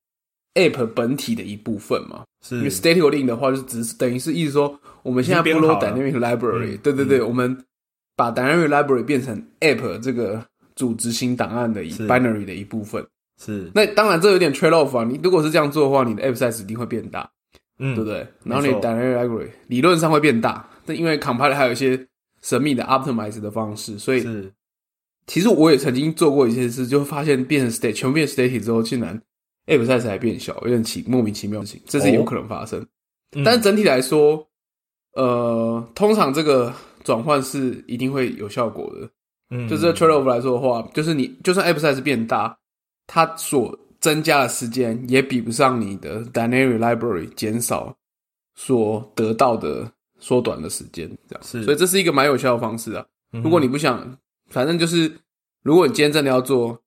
[0.56, 2.24] app 本体的一部分嘛。
[2.42, 7.64] 是因为 statical link 的话，就只是等于是意思说，我们现在不已经编 load 好了 dynamic library，、嗯对对对，我们
[8.16, 10.44] 把 dynamic library 变成 app 这个
[10.76, 13.06] 主执行档案的一 binary 的一部分。
[13.42, 17.30] 是，那当然这有点 trade off 啊，你如果是这样做的话，你的 app size 一定会变大。
[17.78, 18.26] 嗯对不对？
[18.46, 22.08] 然后你没错 dynamic library 理论上会变大，但因为 compiler 还有一些
[22.42, 24.50] 神秘的 optimize 的方式，所以是
[25.28, 29.22] 其实我也曾经做过一些事，就发现变成 state 全部变 state 之后，竟然
[29.68, 32.80] app size 还变小，有点奇莫名其妙的事情，这是有可能发生。
[33.36, 34.48] 嗯但是整体来说，
[35.16, 39.10] 呃，通常这个转换是一定会有效果的。
[39.50, 42.58] 嗯就这个 trade off 来说的话，就是你就算 app size 变大，
[43.08, 47.96] 它所增加的时间也比不上你的 dynamic library 减少
[48.56, 51.44] 所得到的缩短的时间，这样。
[51.44, 53.06] 是所以这是一个蛮有效的方式啊。
[53.34, 54.18] 嗯如果你不想，
[54.50, 55.12] 反正就是，
[55.62, 56.80] 如果你今天真的要做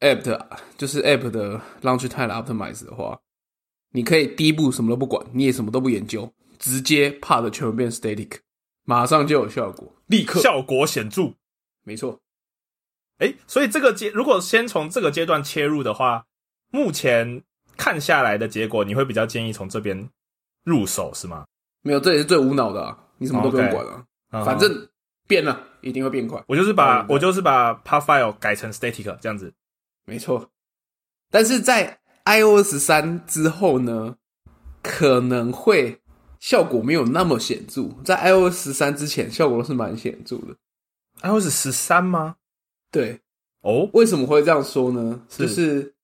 [0.00, 3.18] app 的，就是 app 的 launch time optimize 的话，
[3.92, 8.38] 你可以第一步什么都不管，你也什么都不研究，直接 part 全部变 static，
[8.84, 11.32] 马上就有效果，立刻，效果显著。
[11.84, 12.20] 没错。
[13.18, 16.24] 哎，所以这个阶如果先从这个阶段切入的话，
[16.70, 17.42] 目前
[17.76, 20.08] 看下来的结果，你会比较建议从这边
[20.64, 21.44] 入手是吗？
[21.82, 22.98] 没有，这也是最无脑的、啊。
[23.18, 24.88] 你什么都不用管了，嗯反正
[25.28, 26.42] 变了，一定会变快。
[26.48, 29.52] 我就是把嗯我就是把 path file 改成 static 这样子。
[30.04, 30.50] 没错，
[31.30, 34.16] 但是在 iOS 三之后呢，
[34.82, 36.00] 可能会
[36.40, 37.88] 效果没有那么显著。
[38.04, 40.56] 在 iOS 十三之前，效果都是蛮显著的。
[41.22, 42.36] iOS 十三吗？
[42.90, 43.18] 对，
[43.62, 45.20] 哦，为什么会这样说呢？
[45.28, 45.94] 是就是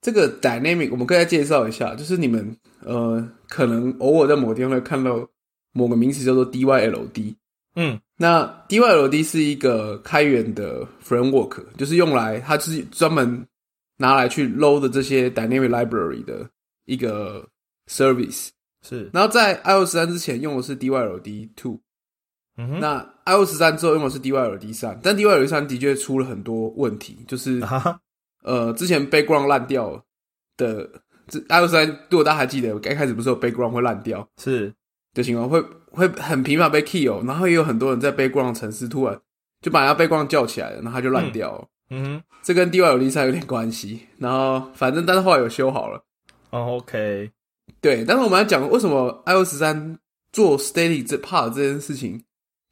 [0.00, 5.26] 这个 dynamic，我们可以再介绍一下，就是你们呃，可能偶尔在某个地方会看到
[5.72, 7.34] 某个名词叫做 DYLD。
[7.76, 13.44] 嗯那 DYLD 是一个开源的 framework，就是用来它就是专门
[13.96, 16.48] 拿来去 load 的这些 dynamic library 的
[16.84, 17.44] 一个
[17.90, 18.50] service。
[18.82, 21.80] 是，然后在 iOS 三之前用的是 DYLD two，、
[22.56, 27.62] 那 iOS 三之后用的是 DYLD 三，但 DYLD 三的确出了很多问题，就是
[28.42, 30.04] 呃之前 background 烂掉
[30.56, 30.88] 的，
[31.26, 34.72] 这 iOS 三如果大家还记得，刚开始不是有 background 会烂掉是，
[35.12, 39.20] 的情况，会会很频繁被 kill，然后也有很多人在 background 城市突然
[39.60, 41.66] 就把人家 background 叫起来了，然后它就烂掉了。
[41.90, 46.02] 嗯哼，这跟 DYLD 三有点关系，然后反正但是后来有修好了。
[46.50, 47.30] 哦，OK，
[47.80, 49.98] 对，但是我们要讲为什么 iOS 三
[50.32, 52.22] 做 static 这 part 这件事情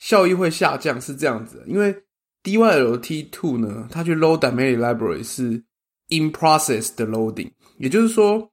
[0.03, 1.95] 效益会下降，是这样子，因为
[2.43, 5.63] DYLT two 呢，它去 load dynamic library 是
[6.09, 8.51] in process 的 loading，也就是说，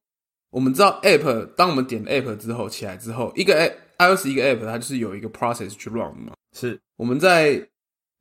[0.51, 7.67] 我们知道 app 当我们点 app 之后起来之后，一个 app iOS 一个 app 它就是有一个 process 去 run 嘛，是，我们在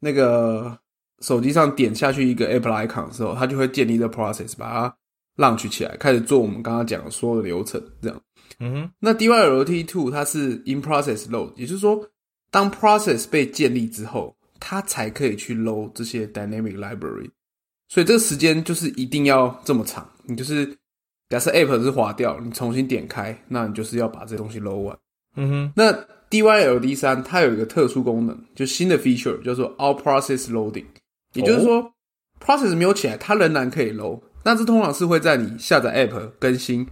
[0.01, 0.79] 那个
[1.21, 4.97] 手机上点下去一个 Apple icon 时候，它就会建立这 process，把它
[5.37, 7.79] launch 起来，开始做我们刚刚讲的所有的流程。
[8.01, 8.19] 这样，
[8.59, 12.09] 嗯哼，那 DYLT two 它是 in process load，也就是说，
[12.51, 17.31] 当 process 被建立之后，它才可以去 load 这些 dynamic library。
[17.89, 20.09] 所以这个时间就是一定要这么长。
[20.25, 20.67] 你就是
[21.29, 24.99] 假设 App 是划掉，你重新点开，那你就是要把这东西 load 完。
[25.37, 25.93] 嗯哼，那
[26.31, 30.87] DYLD 三它有一个特殊功能，就新的 feature 叫做 All Process Loading，
[31.33, 31.93] 也就是说、
[32.45, 34.21] process 没有起来，它仍然可以 load。
[34.45, 36.87] 那这通常是会在你下载 app 更新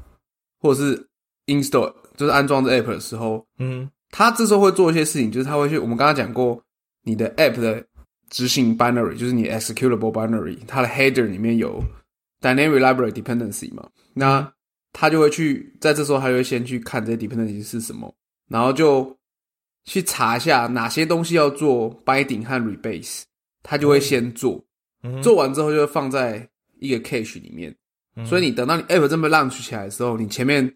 [0.60, 1.08] 或者是
[1.46, 6.58] install，就是安装这 app 的时候，嗯它这时候会做一些事情，就是他会去我们刚刚讲过，
[7.02, 7.84] 你的 app 的
[8.30, 11.84] 执行 binary，就是你 executable binary，它的 header 里面有
[12.40, 14.50] dynamic library dependency 嘛，那
[14.94, 18.10] 他就会去在这时候，他就会先去看这些 dependency 是什么，
[18.48, 19.14] 然后就
[19.84, 23.24] 去查一下哪些东西要做 binding 和 rebase，
[23.62, 24.64] 他就会先做，
[25.02, 26.48] 嗯，做完之后就会放在
[26.80, 27.76] 一个 cache 里面。
[28.16, 28.24] 嗯。
[28.24, 30.74] 所以你等到你 app 这么 launch 起来的时候，你前面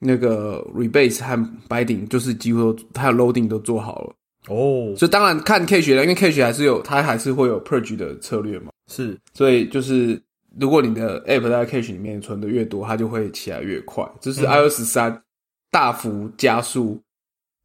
[0.00, 1.36] 那个 rebase 和
[1.68, 4.14] binding 就是几乎它的 loading 都做好了。
[4.48, 8.72] 哦，所以当然看 cache 了，因为 cache 还是有它还是会有 purge 的策略嘛。
[8.90, 10.20] 是，所以就是
[10.58, 14.04] 如果你的 app 在 cache 里面存的越多，它就会起来越快。
[14.20, 15.22] 这是嗯 iOS 三
[15.70, 17.00] 大幅加速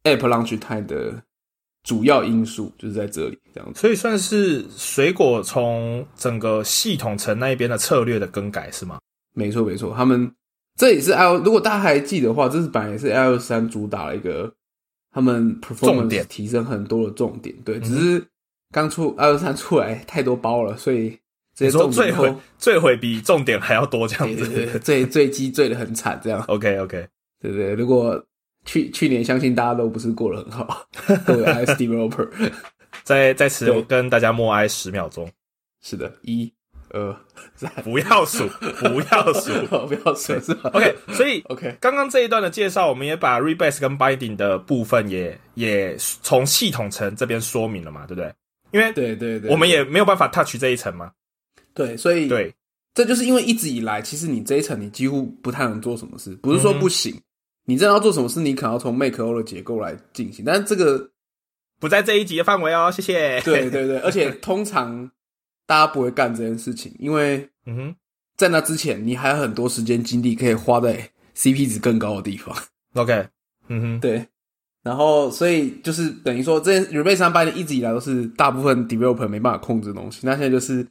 [0.04, 1.20] app launch time 的
[1.82, 3.80] 主要因素，就是在这里这样子。
[3.80, 8.98] 所以算是水果从整个系统层那一边的策略的更改是吗？
[9.32, 10.30] 没错，没错，他们
[10.76, 11.42] 这也是 iOS。
[11.44, 14.52] 如果大家还记得的话，这是本来也是 iOS 三主打了一个
[15.10, 17.54] 他们重 performance 点提升很多的重点。
[17.64, 18.26] 对，嗯只是
[18.70, 21.10] 刚出 iOS 三出来太多包了，所以
[21.54, 24.78] 直接说些重点坠毁坠毁比重点还要多这样对对对，子。
[24.80, 27.08] 坠坠机坠的很惨，这样 OK OK，
[27.40, 27.72] 对不对？
[27.74, 28.22] 如果
[28.66, 30.86] 去去年相信大家都不是过得很好，
[31.24, 32.28] 各位 iOS developer，
[33.02, 35.30] 在在此我跟大家默哀十秒钟，
[35.80, 36.52] 是的，一、
[36.90, 37.16] 二、
[37.56, 39.52] 三， 不要数，不要数。
[39.86, 48.32] 不要数是吧 OK，所以 OK，刚刚这一段的介绍，我们也把 rebase 跟 binding 的部分也也从系统层这边说明了嘛，对不对？
[48.72, 51.10] 因为对对对，我们也没有办法 touch 这一层嘛。
[51.72, 52.54] 对，所以对，
[52.94, 57.14] 这就是因为一直以来，其实你这一层你几乎不太能做什么事，不是说不行，
[57.64, 60.44] 你真的要做什么事，你可能要从 Make O 的结构来进行。
[60.44, 61.10] 但是这个，
[61.78, 63.40] 不在这一集的范围哦，谢谢。
[63.42, 65.10] 对对对，而且 通常
[65.66, 67.96] 大家不会干这件事情，因为嗯哼
[68.36, 72.56] 在那之前，你还有很多时间精力可以花在 CP 值更高的地方。
[72.94, 73.28] ，OK，
[73.68, 74.26] 嗯哼，对，
[74.82, 80.86] 然后所以就是等于说，这 Rebase 三八一直以来都是大部分 developer 没办法控制的东西，那现在就是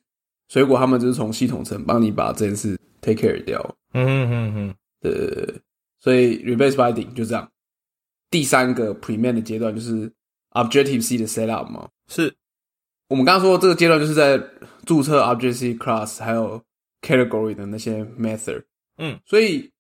[0.50, 3.76] 水果他们就是从系统层帮你把这件事 take care 掉。
[3.94, 4.76] 嗯嗯嗯哼，
[5.10, 5.54] 呃，
[6.00, 7.50] 所以 rebase binding 就这样。
[8.30, 10.12] 第三个 pre-man 的阶段就是
[10.52, 11.88] Objective C 的 setup 嘛。
[12.08, 12.36] 是
[13.08, 14.42] 我们刚刚说这个阶段就是在
[14.86, 16.62] 注册 Objective C class 还有
[17.02, 18.64] category 的那些 method。
[18.98, 19.72] 嗯，所以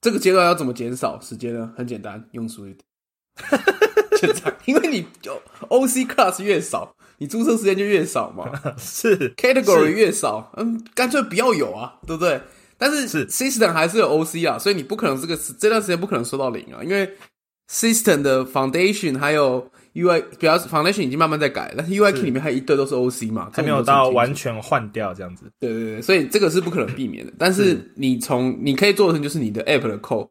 [0.00, 1.72] 这个阶段要怎么减少时间呢？
[1.76, 2.78] 很简单，用 Swift。
[4.20, 5.32] 就这样，因为你就
[5.68, 8.52] OC class 越少，你注册时间就越少嘛。
[8.78, 12.40] 是 category 越少，嗯，干脆不要有啊，对不对？
[12.76, 17.16] 但是是 system 还是有 OC 啊，所以你不可能这个这段时间不可能收到零啊，因为
[17.70, 25.50] system 的 foundation 还有 UI 比较 Foundation 已经慢慢在改，但是 UI 是 key 里面还有一堆都是 OC 嘛，还没有到完全换掉这样子。
[25.58, 27.32] 对对对，所以这个是不可能避免的。
[27.38, 30.28] 但是你从你可以做成就是你的 App 的 code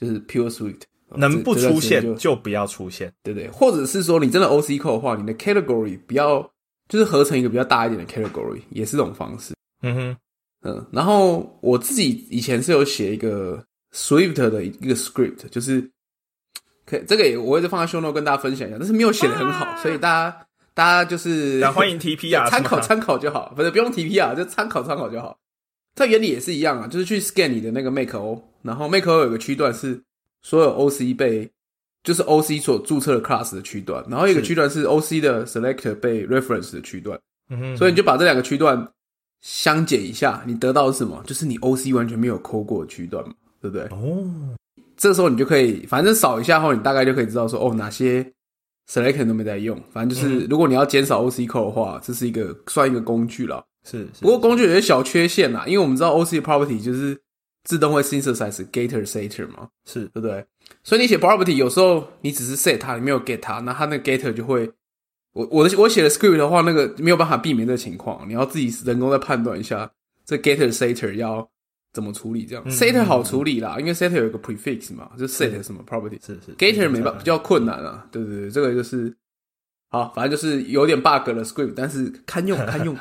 [0.00, 3.12] 就是 Pure Swift，哦能不出现就不要出现。
[3.22, 6.42] 对对，或者是说你真的 OC code 的话，你的 category 不要
[6.88, 9.54] 就是合成一个比较大一点的 category，也是这种方式。
[9.82, 10.16] 嗯哼，
[10.62, 15.80] 嗯，然后我自己以前是有写一个 Swift 的一个 script，就是
[16.86, 25.36] 可以这个也我会再放在 show note 跟大家分享一下，但是没有写的很好，所以大家大家就是欢迎 TP 啊，参考参考就好，不是不用 TP 啊，就参考参考就好。
[25.94, 30.00] 它原理也是一样啊，就是去 scan 你的那个 make O，然后 make O 有个区段是
[30.42, 31.50] 所有 OC 被
[32.04, 37.18] 就是 OC 所注册的 class 的区段，然后一个区段是 OC 的 selector 被 reference 的区段，
[37.48, 38.86] 嗯哼，所以你就把这两个区段
[39.40, 41.22] 相减一下，你得到的是什么？
[41.26, 43.86] 就是你 OC 完全没有抠过的区段嘛，对不对？
[43.86, 44.30] 哦，
[44.96, 48.24] 这时候你就可以，反正扫一下后，你大概就可以知道说，哦，哪些
[48.90, 49.80] selection 都没在用。
[49.92, 53.64] 反正就是，嗯如果你要减少 OC 扣的话，这是一个算一个工具了。
[53.84, 57.16] 是，不过工具有些小缺陷啦，因为我们知道 OC property 就是
[57.64, 60.44] 自动会 synthesize getter setter 嘛，是对不对？
[60.82, 64.68] 所以你写 property 有时候你只是 set 它，你没有 get 它，那它那个 getter 就会，
[65.32, 69.88] 我我的我写的 script 的话，那个没有办法避免这个情况，你要自己人工再判断一下
[70.24, 71.48] 这 getter setter 要
[71.96, 72.44] 怎么处理。
[72.44, 76.18] 这样、嗯 setter 嗯好处理啦，因为 setter 有一个 prefix 嘛，就 set 什么 property。
[76.24, 78.06] 是是 Gator 没办法，比较困难啊。
[78.12, 79.16] 对对对，这个就是
[79.88, 82.94] 好，反正就是有点 bug 了 script，但是堪用 堪用。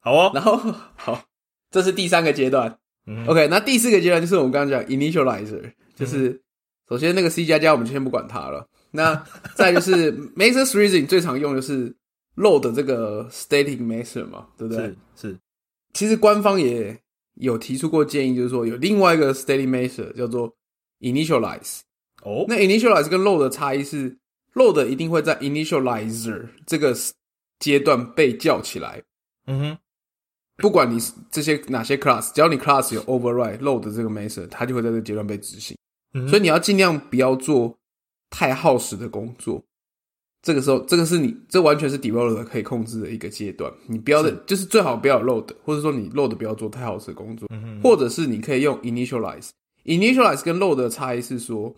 [0.00, 0.30] 好哦。
[0.34, 0.56] 然后
[0.96, 1.22] 好，
[1.70, 2.78] 这是第三个阶段。
[3.06, 6.40] 嗯 OK，那第四个阶段就是我们刚刚讲 initializer，就是
[6.88, 8.66] 首先那个 C 加加我们就先不管它了。
[8.92, 9.22] 那
[9.54, 11.94] 再就是 master freezing 最常用的是
[12.36, 14.86] load 这个 static master 嘛，对不对？
[15.14, 15.38] 是是
[15.92, 16.98] 其实官方也
[17.34, 20.54] 有提出过建议，就是说有另外一个 static master 叫做
[21.00, 21.80] initialize。
[22.22, 24.16] 哦，那 initialize 跟 load 的差异是
[24.54, 26.94] ，load 一定会在 initializer 这个
[27.58, 29.02] 阶段被叫起来，
[29.46, 29.78] 嗯哼，
[30.56, 35.76] 不管你是这些哪些 class，只要你 class 有 override load 这个 method，它就会在这个阶段被执行。
[36.14, 37.76] 嗯所以你要尽量不要做
[38.30, 39.64] 太耗时的工作。
[40.42, 43.72] 这个时候，这个是你这完全是 developer 可以控制的一个阶段。
[43.86, 47.48] 你不要的，就是最好不要有 load，或者说你 load 不要做太耗时的工作。
[47.52, 49.50] 嗯，或者是你可以用 initialize。
[49.84, 51.72] initialize 跟 load 的差异是说，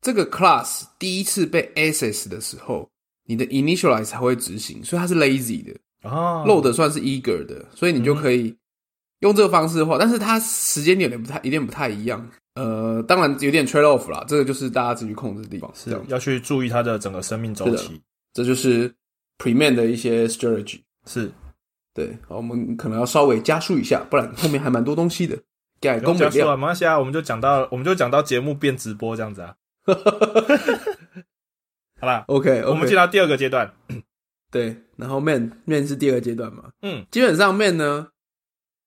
[0.00, 2.88] 这个 class 第一次被 access 的时候，
[3.26, 5.72] 你的 initialize 才会执行，所以它是 lazy 的。
[6.02, 8.54] 哦 load 算是 eager 的，所以你就可以
[9.20, 12.30] 用这个方式的话，但是它时间点有点不太，有点不太一样。
[12.56, 15.70] 呃，当然有点 trade off 啦，这个就是大家自己控制的地方。
[15.74, 18.00] 是要去注意它的整个生命周期。
[18.32, 18.92] 这就是
[19.38, 20.80] preman 的一些 strategy。
[21.06, 21.30] 是，
[21.94, 25.38] 对，好，我们可能要稍微加速一下，不然后面还蛮多东西的。
[25.80, 29.54] 改工美料加速啊，没关系啊，我们就讲到，我们就讲到节目变直播这样子啊。
[32.00, 33.70] 好啦，OK，, 我们进到第二个阶段。
[34.50, 38.08] 对，然后 man man 是第二个阶段嘛，嗯，基本上 man 呢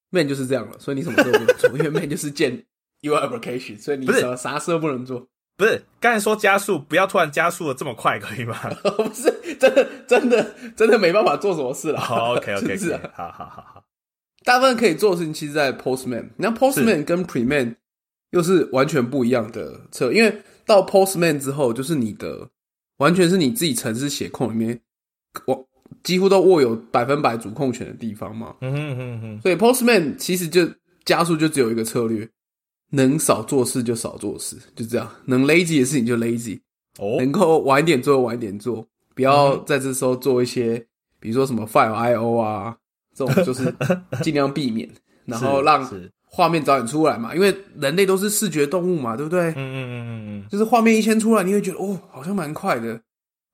[0.09, 2.65] ，man 就是这样了，所以你什么事都不能做，因为 man 就是建
[3.01, 5.27] UI application，所以你不是啥啥事都不能做。
[5.57, 8.57] 不是，刚才说加速，不要突然加速的这么快，可以吗？
[8.97, 11.99] 不是真的真的真的没办法做什么事了。
[11.99, 13.83] 好，OK OK，是啊，好好好好，
[14.45, 16.29] 大部分可以做的事情，其实在 Postman。
[16.37, 17.75] 那 Postman 跟 Preman
[18.31, 22.49] 又是完全不一样的策，因为到 Postman 之后，就是你的
[22.97, 24.79] 完全是你自己城市写控里面，
[25.45, 25.67] 我
[26.03, 28.55] 几乎都握有百分百主控权的地方嘛。
[28.61, 30.65] 嗯哼哼哼，所以 Postman 其实就
[31.03, 32.25] 加速就只有一个策略，
[32.91, 35.09] 能少做事就少做事，就这样。
[35.25, 36.59] 能 lazy 的事情就 lazy，
[36.97, 40.83] 哦，能够晚一点做晚一点做，不要嗯在这时候做一些，
[41.19, 42.75] 比如说什么 file I/O 啊，
[43.15, 43.73] 这种就是
[44.23, 44.89] 尽量避免，
[45.25, 45.87] 然后让，
[46.31, 49.49] 画面早点出来嘛，因为人类都是视觉动物嘛，对不对？
[49.49, 52.99] 嗯嗯嗯嗯嗯，就是画面一先出来，你会觉得哦，好像蛮快的，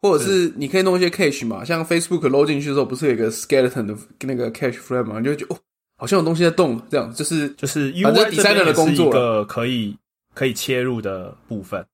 [0.02, 5.60] 或者是你可以弄一些 cache 嘛，像 Facebook 搂进去的时候，不是有一个 skeleton 的那个 cache frame 嘛，你就会觉得哦，
[5.98, 9.96] 好像有东西在动，这样就是就是反正也是一的工作个可以
[10.34, 11.86] 可以切入的部分，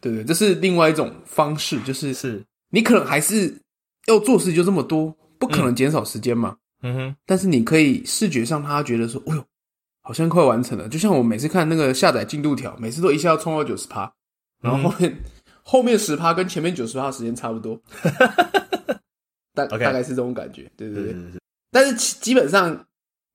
[0.00, 3.54] 对对，这是另外一种方式，就是是，你可能还是
[4.06, 6.56] 要做事就这么多，不可能减少时间嘛。
[6.82, 9.44] 嗯哼，但是你可以视觉上，他觉得说，哦呦，
[10.00, 10.88] 好像快完成了。
[10.88, 14.12] 就像我每次看那个下载进度条，每次都一下要冲到九十趴，
[14.62, 15.18] 然后后面、
[15.64, 17.76] 后面十趴跟前面九十趴时间差不多，
[19.52, 21.16] 大大概是这种感觉，对对对。
[21.72, 22.86] 但是基本上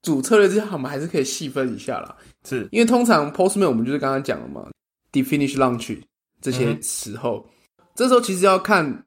[0.04, 2.16] 主策略之下，我们还是可以细分一下啦。
[2.43, 4.70] 是，因为通常 Postman 我们就是刚刚讲了嘛
[5.12, 5.97] ，definish launch
[6.39, 7.49] 这些时候，
[7.95, 9.06] 这时候其实要看，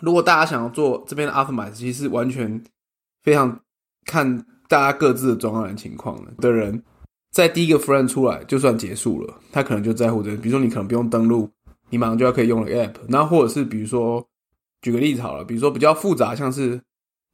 [0.00, 2.62] 如果大家想要做这边的 optimize，其实是完全
[3.22, 3.60] 非常
[4.06, 6.82] 看大家各自的专案的情况的的人，
[7.32, 11.50] 在第一个 friend 出来就算结束了，他可能就在乎这个，比如说你可能不用登录
[11.90, 12.94] 你马上就要可以用了 app。
[13.08, 14.24] 那或者是比如说，
[14.82, 16.80] 举个例子好了，比如说比较复杂，像是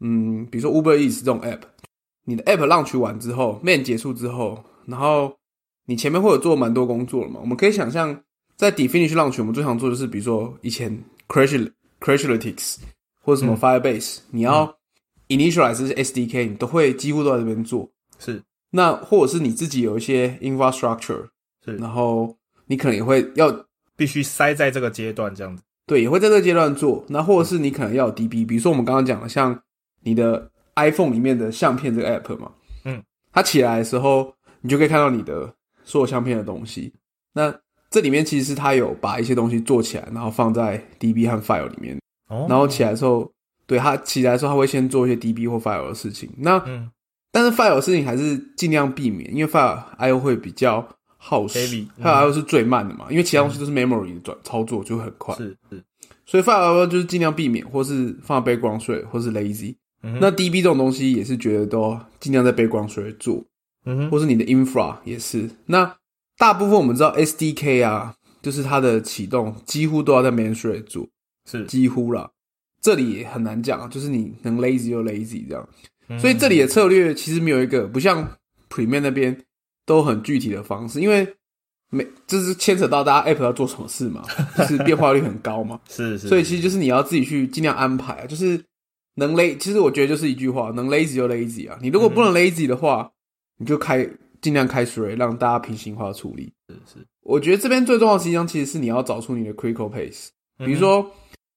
[0.00, 1.60] 嗯，比如说 Uber Eats 这种 app，
[2.24, 5.34] 你的 app launch 完之后，main 结束之后，然后
[5.86, 7.38] 你前面会有做蛮多工作了嘛？
[7.40, 8.18] 我们可以想象，
[8.56, 11.70] 在 definish launch 我们最常做的是，比如说以前 crash
[12.00, 12.76] crashlytics
[13.22, 14.76] 或者什么 Firebase，、你要
[15.28, 17.88] initialize 是 SDK，你都会几乎都在这边做。
[18.18, 21.28] 是那或者是你自己有一些 infrastructure，
[21.64, 23.64] 是然后你可能也会要
[23.96, 25.62] 必须塞在这个阶段这样子。
[25.86, 27.04] 对，也会在这个阶段做。
[27.08, 29.58] 那或者是你可能要有 DB，比如说我们刚刚讲的，像
[30.02, 32.50] 你的 iPhone 里面的相片这个 app 嘛，
[32.84, 33.02] 嗯，
[33.32, 35.52] 它起来的时候，你就可以看到你的
[35.84, 36.92] 所有相片的东西。
[37.32, 37.54] 那
[37.90, 41.98] 这里面其实是它有把一些东西做起来，然后放在 DB 和 file 里面，
[42.28, 42.46] 哦。
[42.48, 43.30] 然后起来的时候，
[43.66, 46.28] 对它起来的时候，它会先做一些 DB 或 file 的事情。
[46.38, 46.90] 那嗯。
[47.30, 51.58] 但是 file 的事情还是尽量避免，因为 file I/O 会比较耗时
[52.00, 55.34] ，file I/O 是最慢的嘛，因为其他东西都是 memory 的转操作就很快。
[55.34, 55.82] 是是，
[56.24, 59.74] 所以 file I/O 就是尽量避免，或是放在 background 睡，或是 lazy。
[60.04, 63.42] 嗯那 DB 这种东西也是觉得都尽量在 background 睡做，
[63.86, 65.48] 嗯哼或是你的 infra 也是。
[65.66, 65.96] 那
[66.38, 71.06] 大部分我们知道 SDK 啊，就是它的启动几乎都要在 main 做，
[71.50, 72.30] 是，几乎啦。
[72.82, 75.68] 这里也很难讲，啊就是你能 lazy 就 lazy 这样。
[76.08, 78.28] 嗯所以这里的策略其实没有一个不像
[78.68, 79.34] Premium 那边
[79.86, 81.26] 都很具体的方式，因为
[81.88, 84.22] 每就是牵扯到大家 App 要做什么事嘛，
[84.58, 85.80] 就是变化率很高嘛。
[85.88, 88.62] 是是，所以其实就是你要自己去尽量安排啊，就是
[89.16, 91.78] 能 lazy，其实我觉得就是一句话，能 lazy 就 lazy 啊。
[91.80, 93.10] 你如果不能 lazy 的话，
[93.58, 94.08] 你就开
[94.40, 96.52] 尽量开 thread，让大家平行化处理。
[96.68, 100.28] 是是，我觉得这边最重要的实际上其实是你要找出你的 critical pace。
[100.58, 101.10] 嗯比如说，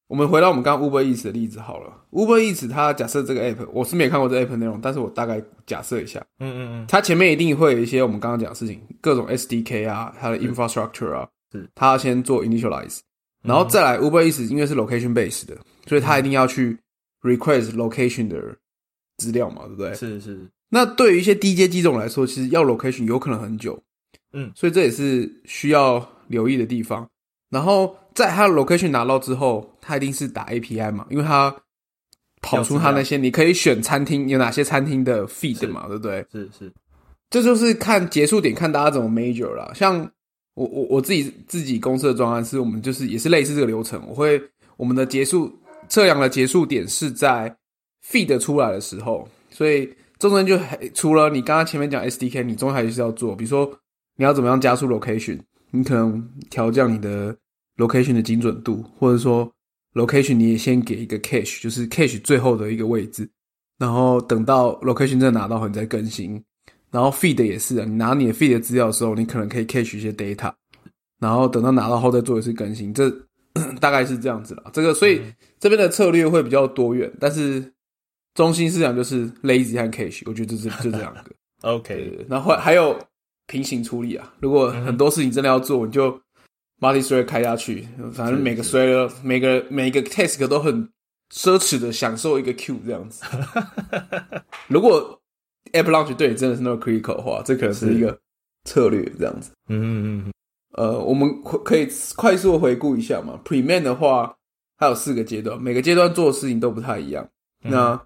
[0.08, 11.70] 我们回到我们刚刚 Uber Eats 的例子好了，Uber Eats 它假设这个 app，我是没有看过这 app 内容，但是我大概假设一下，嗯嗯嗯，它前面一定会有一些我们刚刚讲的事情，各种 SDK 啊，它的 infrastructure 啊，是。
[11.76, 13.00] 它要先做 initialize，
[13.44, 16.78] 然后再来 Uber Eats 因为是 location based 的，所以它一定要去
[17.28, 18.56] request location 的
[19.18, 19.94] 资料嘛，对不对？
[19.94, 23.82] 是是，那对于一些低阶机种来说，其实要 location 有可能很久，
[24.34, 27.08] 嗯所以这也是需要留意的地方。
[27.50, 31.56] 然后在它的 location 拿到之后，它一定是打 API 嘛，因为它
[32.42, 36.26] 跑出它那些，你可以选餐厅有哪些餐厅的 feed 嘛，对不对？
[36.32, 36.72] 是是，
[37.30, 39.72] 这就是看结束点，看大家怎么 major 啦。
[39.74, 40.00] 像
[40.56, 44.42] 我我我自己自己公司的专案是我们就是也是类似这个流程，我会
[44.76, 45.58] 我们的结束
[45.90, 47.56] 测量的结束点是在
[48.06, 50.60] feed 出来的时候，所以中间就
[50.94, 53.70] 除了你刚刚前面讲 SDK，你中间还是要做，比如说
[54.16, 55.40] 你要怎么样加速 location，
[55.72, 57.36] 你可能调降你的
[57.78, 59.52] location 的精准度，或者说
[59.94, 63.30] location 你也先给一个 cache，就是 cache 最后的一个位置，
[63.78, 66.44] 然后等到 location 真的拿到后你再更新。
[66.90, 70.52] 然后 feed 也是，你拿你的 feed 的资料的时候，你可能可以 cache 一些 data，
[71.20, 73.10] 然后等到拿到后再做一次更新，这
[73.82, 74.72] 大概是这样子了。
[74.74, 75.22] 这个所以
[75.60, 77.74] 这边的策略会比较多元，但是
[78.34, 81.24] 中心思想就是 lazy 和 cache，我觉得就是就 这两个。
[81.62, 82.98] OK，然后还有
[83.48, 86.12] 平行处理啊，如果很多事情真的要做，你就
[86.80, 90.88] multi thread 开下去，反正每个 thread 每个每个 task 都很
[91.34, 93.24] 奢侈的享受一个 queue 这样子。
[94.68, 95.20] 如果
[95.74, 98.18] app launch 对你真的是 no critical 的话，这可能是一个
[98.66, 99.52] 策略这样子。
[99.70, 100.32] 嗯嗯嗯
[100.74, 103.40] 呃，我们会可以快速回顾一下嘛。
[103.44, 104.37] Pre-man 的话，
[104.78, 107.28] 它有四个阶段，每个阶段做的事情都不太一样。
[107.64, 107.72] 嗯。
[107.72, 108.02] 那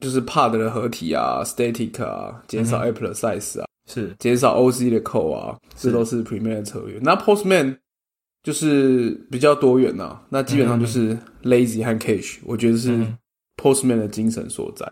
[0.00, 4.14] 就是 Pad 的合体啊，Static 啊，减少嗯 App 的 size 啊，是。
[4.18, 6.98] 减少 OC 的扣啊，这都是 Pre-man 的策略。
[7.02, 7.76] 那 Postman
[8.42, 13.18] 就是比较多元呐、那基本上就是 Lazy 和 Cache，我觉得是嗯。
[13.56, 14.90] Postman 的精神所在。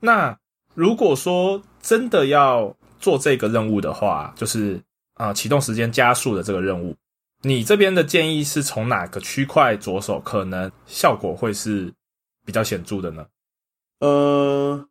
[0.00, 0.36] 那
[0.74, 4.74] 如果说真的要做这个任务的话，就是
[5.14, 6.96] 啊、呃启动时间加速的这个任务，
[7.42, 11.92] 你这边的建议是从哪个区块着手，可能效果会是
[12.44, 13.26] 比较显著的呢？
[14.00, 14.88] 呃，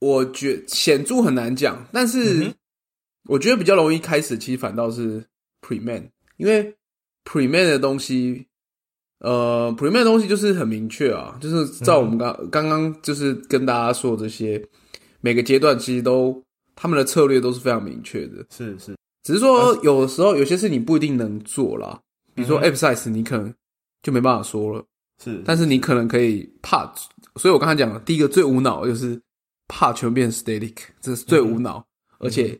[0.00, 2.54] 我觉显著很难讲，但嗯是
[3.24, 5.24] 我觉得比较容易开始，其实反倒是
[5.60, 6.74] Pre-man，因为
[7.24, 8.46] Pre-man 的东西，
[9.18, 14.64] 呃，Pre-man 的东西就是很明确啊，就是照我们刚刚刚就是跟大家说的这些，
[15.20, 16.42] 每个阶段其实都
[16.74, 22.00] 他们的策略都是非常明确的，是是，只是说有的时候有些事你不一定能做啦，
[22.34, 23.52] 比如说 App size 你可能
[24.02, 24.84] 就没办法说了。
[25.22, 26.90] 是，但是你可能可以怕，
[27.36, 29.20] 所以我刚才讲了第一个最无脑的就是
[29.68, 32.58] 怕全部变 static，这是最无脑，嗯而且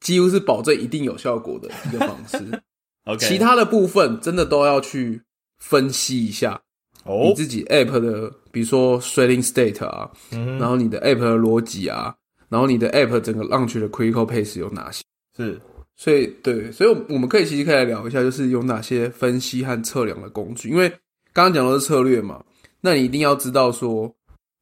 [0.00, 2.62] 几乎是保证一定有效果的一个方式。
[3.06, 5.22] OK，其他的部分真的都要去
[5.58, 6.60] 分析一下
[7.04, 12.14] 哦你，自己 app 的，比如说 threading state 啊，嗯，然后你的 app 的逻辑啊，
[12.50, 15.02] 然后你的 app 整个 launch 的 critical pace 有哪些？
[15.36, 15.60] 是
[15.96, 20.68] 所以对，所以我们可以其实可以来聊一下，就是有哪些分析和测量的工具。
[20.68, 20.88] 因为
[21.32, 22.44] 刚刚讲的是策略嘛，
[22.80, 24.12] 那你一定要知道说，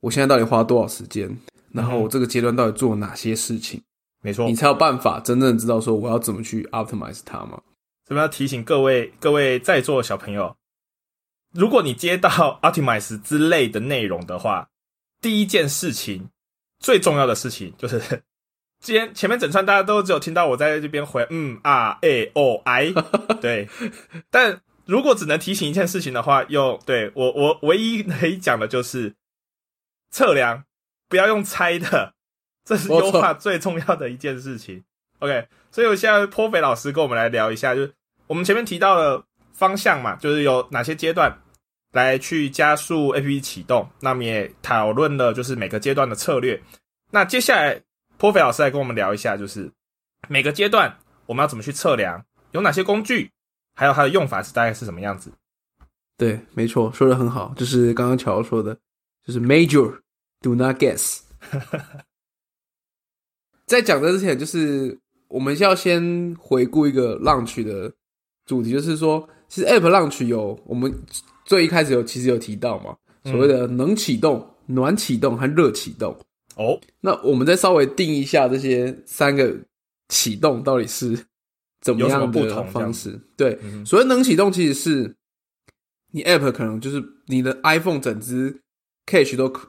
[0.01, 1.35] 我现在到底花多少时间，
[1.71, 3.81] 然后我这个阶段到底做哪些事情，
[4.21, 7.61] 没错你，才有办法真正知道说我要怎么去 optimize 它嘛。
[8.05, 10.55] 这边要提醒各位各位在座的小朋友，
[11.55, 12.29] 如果你接到
[12.63, 14.69] Optimize 之类的内容的话，
[15.21, 16.29] 第一件事情
[16.81, 18.01] 最重要的事情就是，
[18.83, 22.93] 今天前面整串大家都只有听到我在这边回嗯啊诶哦哎，
[23.41, 23.69] 对，
[24.29, 29.15] 但如果只能提醒一件事情的话，又对我我唯一可以讲的就是
[30.11, 30.65] 测量，
[31.09, 32.13] 不要用猜的，
[32.67, 34.83] 这是优化最重要的一件事情。
[35.21, 37.93] OK，所以我现在颇肥老师跟我们来聊一下，就是
[38.27, 41.33] 我们前面提到了方向嘛，就是有哪些阶段
[41.93, 46.61] 来去加速 APP 启动，那么也讨论了就是每个阶段的策略。
[47.13, 47.81] 那接下来
[48.23, 49.69] 颇肥老师来跟我们聊一下，就是
[50.29, 50.97] 每个阶段
[51.27, 53.29] 我们要怎么去测量，有哪些工具，
[53.75, 55.33] 还有它的用法是大概是什么样子。
[56.17, 58.79] 对，没错，说的很好，就是刚刚乔说的，
[59.27, 59.99] 就是 major
[60.41, 61.23] do not guess。
[63.67, 64.97] 在讲这之前，就是
[65.27, 67.93] 我们要先回顾一个 launch 的
[68.47, 70.95] 主题，就是说，其实 app launch 有我们
[71.45, 76.17] 最一开始有其实有提到嘛，所谓的冷启动、暖启动和热启动。
[76.57, 79.57] 哦，那我们再稍微定一下这些三个
[80.09, 81.19] 启动到底是
[81.81, 83.19] 怎么样的不同方式？
[83.37, 85.15] 对，嗯所谓能启动其实是
[86.13, 88.61] 你 App 可能就是你的 iPhone 整只
[89.07, 89.69] cache 都可，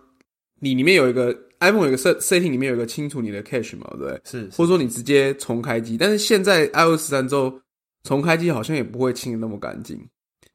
[0.59, 4.21] 你里面有一个 iPhone 有一个 set setting 里面有一个清除你的 cache 嘛，对不对？
[4.25, 7.57] 是或者说你直接重开机，但是现在 iOS 十三之后
[8.03, 9.97] 重开机好像也不会清的那么干净，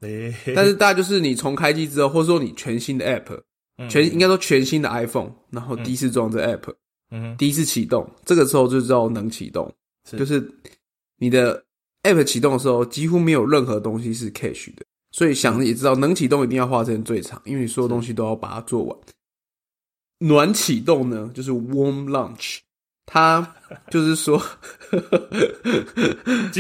[0.01, 0.35] 诶。
[0.55, 3.43] 但是大家就是你重开机之后，或者说你全新的 App，嗯
[3.89, 6.75] 全应该说全新的 iPhone，然后第一次装这 App。
[7.11, 9.75] 嗯第一次启动，这个时候就知道能启动，
[10.17, 10.47] 就是
[11.17, 11.65] 你的
[12.03, 18.99] App 启动的时候，几乎没有任何东西是 cache 的，所以想也知道能启动一定要花时间最长，因为你所有东西都要把它做完。
[20.19, 22.59] 暖启动呢，就是 warm launch，
[23.07, 23.55] 它
[23.91, 24.39] 就是说，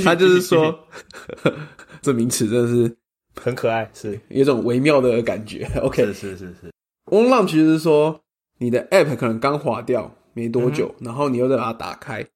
[0.03, 0.89] 它就是说，
[2.01, 2.97] 这名词真的是
[3.35, 4.19] 很可爱，是。
[4.31, 5.69] 有一种微妙的感觉。
[5.83, 6.73] OK，是是是是，
[7.11, 8.21] On launch 就是说，
[8.59, 12.27] 你的 app 可能刚滑掉没多久，然后你又再把它打开，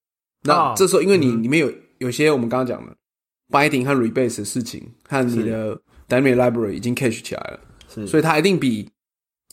[0.44, 2.94] 那哦这时候因为你嗯里面有有些我们刚刚讲的
[3.50, 8.88] binding 和 rebase 的事情，和你的 dynamic library 已经 cache 起来了，是所以它一定比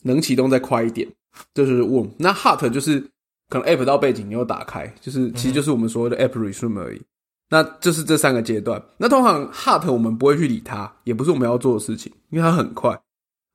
[0.02, 1.06] 能启动再快一点。
[1.54, 2.10] 这就是 warm。
[2.18, 3.00] 那 hot 就是
[3.48, 7.00] 可能 app 到背景你又打开，就是其实就是我们所谓的 app resume 而已。
[7.48, 8.82] 那就是这三个阶段。
[8.96, 13.00] 那通常 hot 我们不会去理它，也不是我们要做的事情，因为它很快，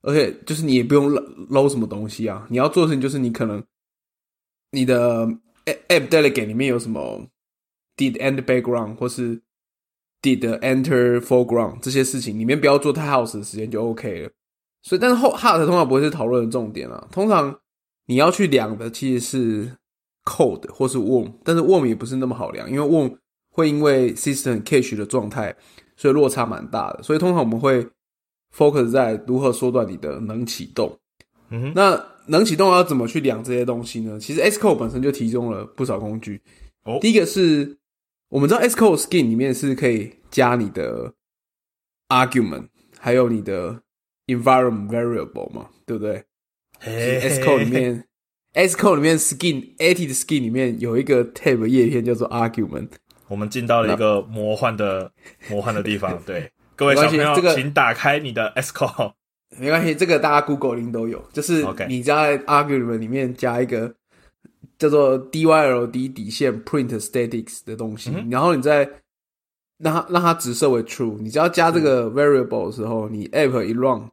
[0.06, 2.46] 而且就是你也不用搂搂什么东西啊。
[2.48, 3.62] 你要做的事情就是你可能
[4.70, 5.26] 你的
[5.66, 7.26] app delegate 里面有什么
[7.96, 9.42] did end background 或是
[10.22, 14.30] did enter foreground 这些事情，里面不要做太耗时的时间就 OK 了。
[14.82, 17.08] 所以，但是后 hot 通常不会是讨论的重点啊。
[17.10, 17.58] 通常
[18.06, 19.76] 你要去量的其实是
[20.24, 23.16] Cold 或是 warm，但是 warm 也不是那么好量，因为 warm
[23.50, 25.56] 会因为 system cache 的状态，
[25.96, 27.02] 所以落差蛮大的。
[27.02, 27.88] 所以通常我们会
[28.56, 30.98] focus 在如何缩短你的能启动。
[31.50, 34.18] 嗯哼，那能启动要怎么去量这些东西呢？
[34.18, 36.40] 其实 Xcode 本身就提供了不少工具。
[36.84, 37.76] 哦第一个是
[38.28, 41.12] 我们知道 Xcode Skin 里面是可以加你的
[42.08, 43.82] argument，还有你的
[44.26, 46.24] environment variable 嘛，对不对？
[46.80, 48.04] 嘿 Xcode 里面
[48.54, 52.88] Xcode 里面 Skin 的 Skin 里面有一个 tab 页片叫做 argument。
[53.28, 55.12] 我们进到了一个魔幻的
[55.50, 56.20] 魔幻的地方。
[56.26, 59.12] 对，各位没小朋友，这个请打开你的 S call。
[59.58, 63.94] 没关系，这个大家 Google 零都有，就是你在 argument 里面加一个
[64.76, 68.86] 叫做 dyld 底线 print statics 的东西，嗯然后你再
[69.78, 71.16] 让它让它直设为 true。
[71.20, 74.10] 你只要加这个 variable 的时候，你 app 一 run，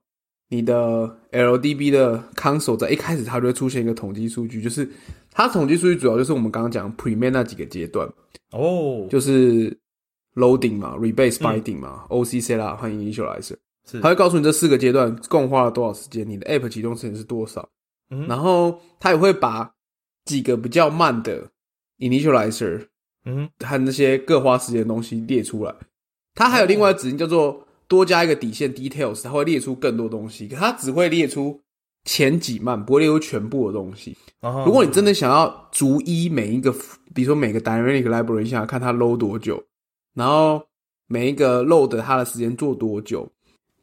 [0.50, 4.88] 你的 LDB 的 console 在一开始它就会出现一个统计数据，就是
[5.32, 8.08] 它统计数据主要就是我们刚刚讲 premain 那几个阶段，
[8.52, 9.76] 哦，就是
[10.36, 13.56] loading 嘛，rebase 嗯 binding 嘛、OC setup 和 initializer。
[13.86, 17.68] 是它会告诉你这四个阶段共花了多少时间，你的 App 启动时间是多少，
[18.10, 19.74] 嗯然后他也会把
[20.26, 21.50] 几个比较慢的
[22.00, 22.88] initializer
[23.26, 25.76] 嗯和那些各花时间的东西列出来。
[26.34, 31.62] 他还有另外的指令叫做多加一个底线 details，他会列出更多东西，可他只会列出
[32.06, 34.18] 前几慢，不会列出全部的东西。
[34.42, 36.74] 哼，如果你真的想要逐一每一个，
[37.14, 39.62] 比如说每个 dynamic library 想要看它 load 多久，
[40.14, 40.66] 然后
[41.08, 43.30] 每一个 load 它的时间做多久，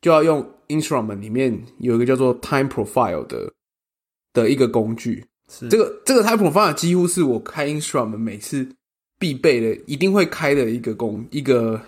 [0.01, 3.53] 就要用 instrument 里面有一个叫做 time profile 的
[4.33, 5.25] 的一个工具。
[5.49, 8.69] 是这个这个 time profile 几乎是我开 instrument 每次
[9.19, 11.81] 必备的，一定会开的一个工一个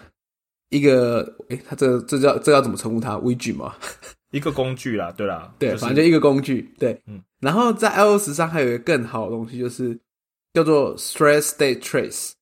[0.71, 3.75] 一个，诶，它这这叫这要怎么称呼它？widget 吗？
[4.33, 6.75] 一个工具啦，对啦，对，就是反正就一个工具。
[6.79, 9.99] 对，嗯然后在 iOS 上还有一个更好的东西，就是
[10.55, 12.33] 叫做 Stress State Trace。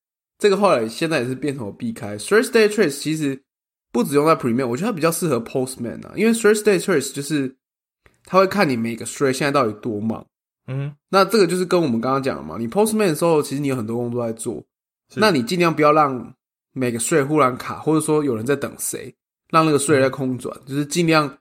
[0.41, 2.17] 这个后来现在也是变成我避开。
[2.17, 3.39] Thursday Trace 其实
[3.91, 7.55] 不只用在 Premium，我觉得它比较适合 Postman 啊，因为 State Trace 就是
[8.25, 10.25] 它会看你每个 Thread 现在到底多忙。
[10.65, 14.63] 嗯那这个就是跟我们刚刚讲的嘛，你 Postman 的时候，其实你有很多工作在做，
[15.13, 16.33] 那你尽量不要让
[16.73, 19.13] 每个 thread 忽然卡，或者说有人在等谁，
[19.51, 21.31] 让那个 thread 在空转，就是尽量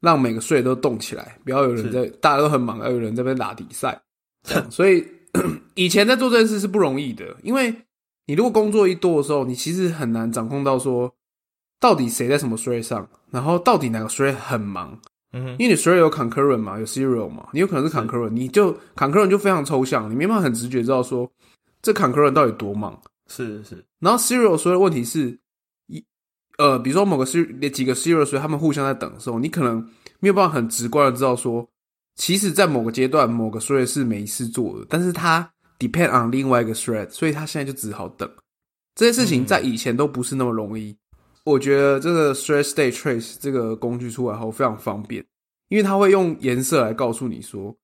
[0.00, 4.00] 让每个 thread 都动起来，不要有人在，大家都很忙，要有人在那边打比赛。
[4.42, 5.06] 这样 所以
[5.76, 7.72] 以前在做这件事是不容易的，因为
[8.28, 11.10] 你如果工作一多的时候，你其实很难掌控到说
[11.80, 15.00] 到底谁在什么 thread 上，然后到底哪个 thread 很忙，
[15.32, 21.30] 嗯，因为你 thread 有 concurrent 嘛，有 serial 嘛，你有可能是 concurrent，你就 concurrent 就非常抽象，你没办法很直觉知道说
[21.80, 23.00] 这 concurrent 到底多忙。
[23.28, 25.38] 是是，然后 serial 所有的问题是，
[25.86, 26.04] 一
[26.58, 29.82] 呃，比如说某个 serial 几个 serial 所以他们互相在等的时候，你可能
[30.20, 31.66] 没有办法很直观的知道说，
[32.14, 38.28] 其实在某个阶段某个 thread 是没事做的，但是它 depend on 另外一个 thread，所以他现在就只好等。
[38.94, 40.96] 这些事情在以前都不是那么容易。
[41.44, 45.24] 我觉得这个 thread state trace 这个工具出来后非常方便，
[45.68, 47.74] 因为它会用颜色来告诉你说，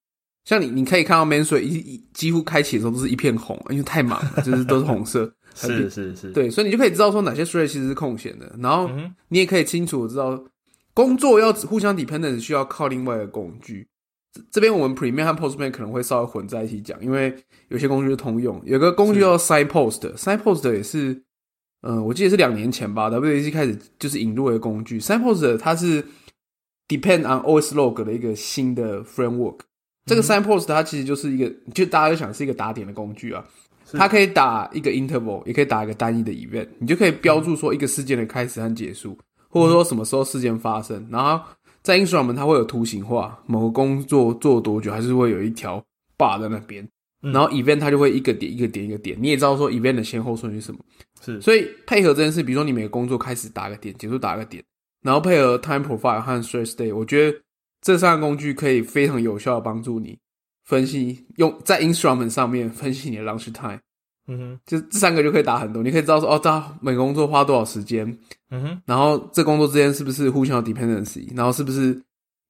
[0.44, 5.32] 像你你可以看到 main thread 一一几乎开启的时候都是一片红，因为太忙了，就是都是红色。
[5.54, 8.90] 是是是，，对，所以你就可以知道说哪些 thread 其实是空闲的，然后
[9.28, 10.44] 你也可以清楚地知道
[10.92, 13.86] 工作要互相 dependent 需要靠另外一个工具。
[14.34, 17.34] 这这边我们 Premium 和 Postman 可能会稍微混在一起讲，因为
[17.68, 18.60] 有些工具是通用。
[18.66, 21.22] 有个工具叫 Signpost，Signpost 也是，
[21.82, 24.98] 嗯、我记得是两年前吧，WAC 开始就是引入的工具。
[24.98, 26.04] Signpost 它是
[26.88, 29.60] depend on OS log 的一个新的 framework。
[30.06, 33.42] 这个 Signpost 它其实就是一个，就大家就想是一个打点的工具啊。
[33.92, 39.16] 它可以打一个 interval，也可以打一个单一的 event，你就可以标注说一个事件的开始和结束，
[39.48, 41.06] 或者说什么时候事件发生。
[41.10, 41.40] 然后
[41.84, 45.80] 在 instrument 它会有图形化，某个工作做多久，还是会有一条
[46.18, 46.82] bar 在那边。
[47.22, 50.80] 嗯然后 event 它就会一个点一个点一个点，你也知道说 event 的先后顺序是什么。
[51.24, 54.62] 是所以配合这件事，比如说你每个工作开始打个点，结束打个点，
[55.02, 57.38] 然后配合 time profile 和 stress day，我觉得
[57.80, 60.18] 这三个工具可以非常有效的帮助你
[60.64, 63.78] 分析用在 instrument 上面分析你的 launch time。
[64.26, 68.06] 嗯哼，就这三个就可以打很多，你可以知道说哦，他每个工作花多少时间，
[68.50, 72.00] 嗯哼，然后这工作之间是不是互相有 dependency，然后是不是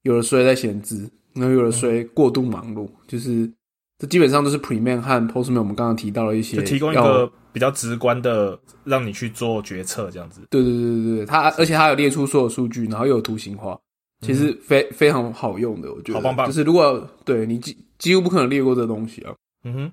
[0.03, 3.51] 有的谁在闲置，然后有的谁过度忙碌，就是
[3.99, 10.43] 这基本上都是 Premium 和 Postman 我们刚刚提到了一些就提供一个比较直观的，让你去做决策这样子。
[10.51, 13.79] 对对对对对，它而且它有列出所有数据，然后又有图形化，
[14.21, 16.15] 其实非、非常好用的，我觉得。
[16.15, 16.47] 好棒棒。
[16.47, 19.93] 就是如果对你几几乎不可能列过这东西啊，嗯哼，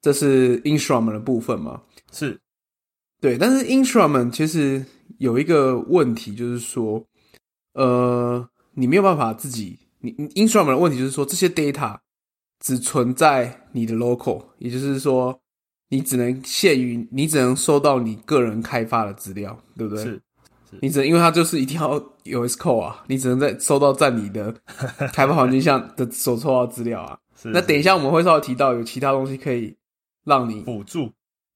[0.00, 1.82] 这是 instrument 的部分嘛。
[2.12, 2.40] 是，
[3.20, 4.84] 对，但是 instrument 其实
[5.18, 7.04] 有一个问题，就是说，
[7.74, 11.98] 呃，你没有办法自己，你你 instrument 的问题就是说，这些 data
[12.60, 15.38] 只存在你的 local，也就是说，
[15.90, 20.04] 你只能限于你只能收到你个人开发的资料，对不对？
[20.04, 20.22] 是，
[20.80, 21.92] 你只能因为它就是一定要
[22.24, 24.54] 有 S code 啊，你只能在收到在你的
[25.12, 27.18] 开发环境下的所收到资料啊。
[27.40, 27.48] 是。
[27.50, 29.74] 那等一下我们会稍微提到有其他东西可以
[30.28, 31.10] 让你辅助，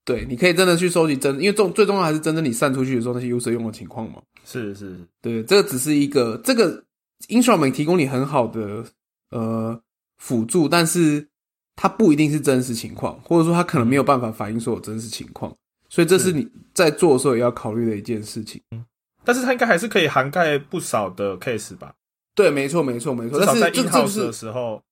[0.04, 4.22] 对，你可以真的去收集真，因为重最重要还是真正你散出去的时候那些 user 用的情况嘛。
[4.44, 6.82] 是是是，对，这个只是一个这个
[7.28, 8.84] instrument 提供你很好的
[9.30, 9.80] 呃
[10.18, 11.28] 辅助，但是
[11.76, 15.54] 它不一定是真实情况，或者说它可能没有办法反映所有真实情况，
[15.88, 18.60] 所以这是是你在做的时候也要考虑的一件事情。
[18.70, 18.84] 嗯
[19.24, 21.94] 但是它应该还是可以涵盖不少的 case 吧？
[22.34, 23.38] 对，没错，没错，没错。
[23.38, 24.82] 至少在但是这 in house 的是时候，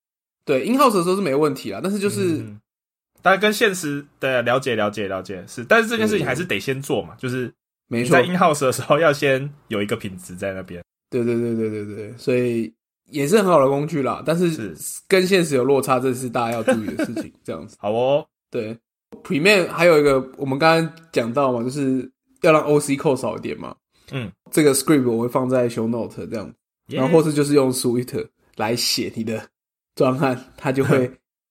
[0.44, 2.60] 对 in house 的时候是没问题啊，但是就是、嗯
[3.22, 7.52] 大家跟现实的了解了解了解是，但是这件事情还是得先做嘛，就是
[7.88, 10.82] 没错在，in house 的时候要先有一个品质在那边。
[11.10, 12.72] 对对对对对对，所以
[13.10, 14.22] 也是很好的工具啦。
[14.24, 14.76] 但是是
[15.08, 17.32] 跟现实有落差，这是大家要注意的事情。
[17.42, 18.78] 这样子， 好哦，对
[19.24, 22.08] Premium 还有一个我们刚刚讲到嘛，就是
[22.42, 23.74] 要让 OC 扣少一点嘛。
[24.12, 26.52] 嗯，这个 script 我会放在 show note 这样，
[26.86, 29.40] 然后或是就是用 Swift 来写你的
[29.94, 31.10] 专案，它就会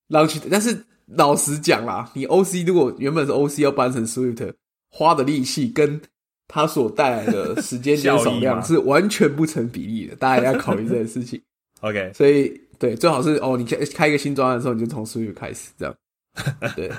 [0.09, 0.41] launch。
[0.49, 0.85] 但是
[1.15, 4.53] 老实讲啦，你 OC 如果原本是 OC 要搬成 Swift，
[4.91, 5.99] 花的力气跟
[6.47, 11.41] 它所带来的时间减少量是完全不成比例的，大家也要考虑这件事情。
[11.81, 15.95] OK，所以对，最好是哦，你开开一个新专案的时候，你就从 Swift 开始这样。
[16.75, 16.91] 对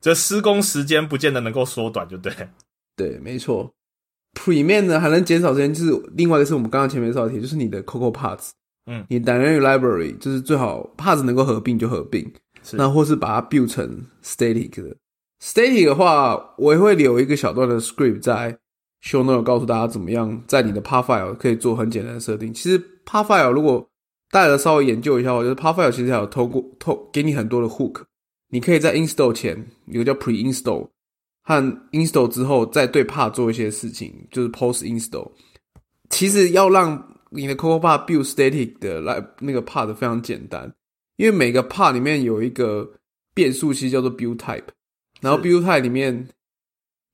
[0.00, 2.32] 这施工时间不见得能够缩短，就对。
[2.96, 3.72] 对，没错。
[4.34, 8.50] Premium 呢还能减少时间，就是另外一个是我们刚刚前面说的题，就是你的 Coco Parts，
[8.86, 12.30] 嗯你 Dynamic Library 就是最好 Parts 能够合并就合并，是
[12.72, 14.96] 那或是把它 build 成 static 的
[15.40, 18.58] ，Static 的话，我也会留一个小段的 script 在
[19.02, 22.52] show note 告诉大家怎么样在你的 par file 可以做很简单的设定。
[22.52, 23.88] 其实 par file 如果
[24.30, 28.02] 大家稍微研究一下，我觉得 par file 其实还有透过透给你很多的 hook，
[28.48, 30.88] 你可以在 install 前有个叫 pre install
[31.42, 31.62] 和
[31.92, 35.30] install 之后再对 part 做一些事情，就是 post install。
[36.10, 40.72] 其实要让你的 Coco par build static 的来那个 part 非常简单，
[41.16, 42.92] 因为每个 part 里面有一个
[43.34, 44.64] 变数，其实叫做 build type。
[45.20, 46.28] 然后 build type 里面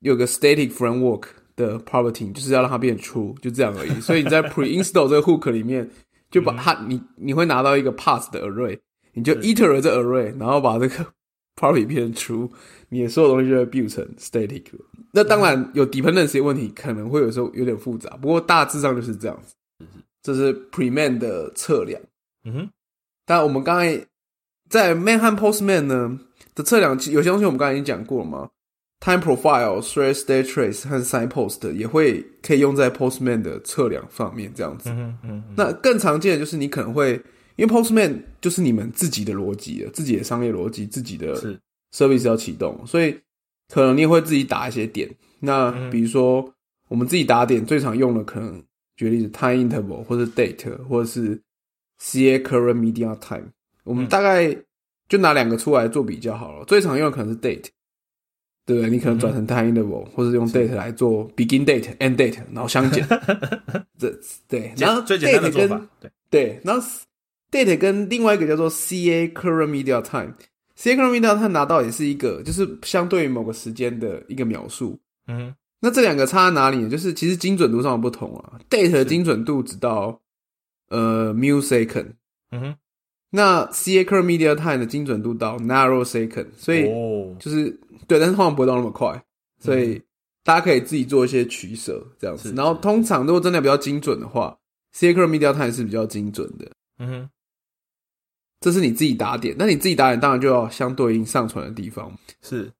[0.00, 1.24] 有个 static framework
[1.54, 4.00] 的 property，就是要让它变 true，就这样而已。
[4.00, 5.88] 所以你在 pre install 这个 hook 里面，
[6.30, 8.78] 就把它你你会拿到一个 pass 的 array，
[9.12, 11.06] 你就 iterate 这 array，然后把这个
[11.54, 12.50] property 变成 true，
[12.88, 14.64] 你的所有东西就会 build 成 static。
[15.12, 19.54] 那当然有 dependency 问题，可能会有时候有点复杂，不过大致上就是这样子。
[20.22, 22.00] 这是 preman 的测量。
[22.44, 22.70] 嗯哼，
[23.24, 24.06] 但我们刚才
[24.68, 26.18] 在 man 和 postman 呢
[26.54, 28.48] 的测量，有些东西我们刚才已经讲过了嘛
[29.00, 34.90] ？time profile、thread state trace 和 signpost 也会可以用在 postman 的测量上面，这样子。
[34.90, 37.20] 嗯，嗯，那更常见的就是你可能会，
[37.56, 41.58] 因为 postman 就是你们自己的逻辑了，自己的商业逻辑，自己的是
[41.92, 43.18] service 要启动，所以
[43.72, 45.10] 可能你也会自己打一些点。
[45.40, 46.48] 那嗯比如说
[46.88, 48.62] 我们自己打点最常用的，可能
[48.96, 51.40] 举例子 time interval 或者 date 或者是
[52.02, 53.46] CA current media time，
[53.84, 54.56] 我们嗯大概
[55.08, 56.64] 就拿两个出来做比较好了。
[56.64, 57.66] 最常用的可能是 date，
[58.66, 58.90] 对不对？
[58.90, 63.06] 你可能转成 time interval，、或者用 date 来做 begin date、end date，然后相减。
[63.98, 64.12] 这
[64.48, 66.84] 对，然后最简单的做法，对，对，然后
[67.52, 70.34] date 跟另外一个叫做 CA current media time。
[70.76, 74.98] CA current media time 拿到也是一个，就是相对于某个时间的一个描述。
[75.28, 76.88] 嗯，那这两个差在哪里呢？
[76.88, 78.58] 就是其实精准度上的不同啊。
[78.68, 80.18] date 的精准度只到
[80.92, 82.12] 呃 millisecond，
[82.50, 82.76] 嗯哼，
[83.30, 87.70] 那 CA current media time 的精准度到 narrow second，所以哦，就是
[88.06, 89.20] 对，但是通常不会到那么快，
[89.58, 90.00] 所以
[90.44, 92.52] 大家可以自己做一些取舍这样子。
[92.54, 94.56] 然后通常如果真的比较精准的话
[94.94, 96.70] ，CA current media time 是比较精准的。
[96.98, 97.30] 嗯哼，
[98.60, 102.16] 这是你自己打点，那你自己打点当然就要相对应上传的地方。
[102.42, 102.70] 是，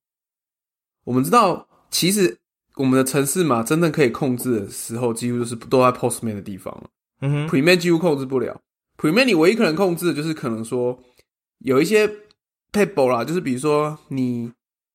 [1.05, 2.37] 我们知道，其实
[2.77, 6.91] 我们的城市嘛真正可以控制的时候，几乎就是都在 Postman 的地方了。
[7.23, 8.61] 嗯哼，Preman 几乎控制不了
[8.99, 11.03] ，Preman 你唯一可能控制的就是可能说
[11.61, 12.07] 有一些
[12.73, 14.53] table 啦，就是比如说你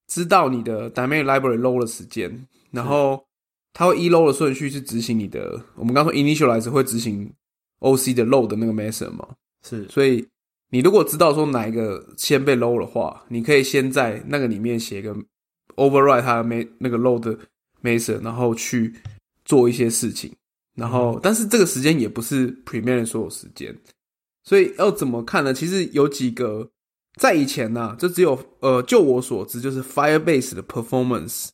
[0.07, 3.25] 知道你的 dynamic library load 的时间，然后
[3.73, 7.34] 它会依 load 的顺序去执行你的，我们刚说 initialize 会执行
[7.80, 9.28] OC 的 load 的那个 method 嘛，
[9.63, 10.28] 是，所以
[10.69, 15.15] 你如果知道说哪一个先被 low 的话，你可以先在那个里面写一个
[15.75, 17.38] override 它的 ma 那个 low 的
[17.82, 18.93] method，然后去
[19.45, 20.34] 做一些事情。
[20.78, 23.75] 然后，但是这个时间也不是 Premiere 的所有时间，
[24.43, 25.51] 所以要怎么看呢？
[25.51, 26.69] 其实有几个
[27.19, 31.49] 在以前呢、就只有呃，就我所知，就是 Firebase 的 performance，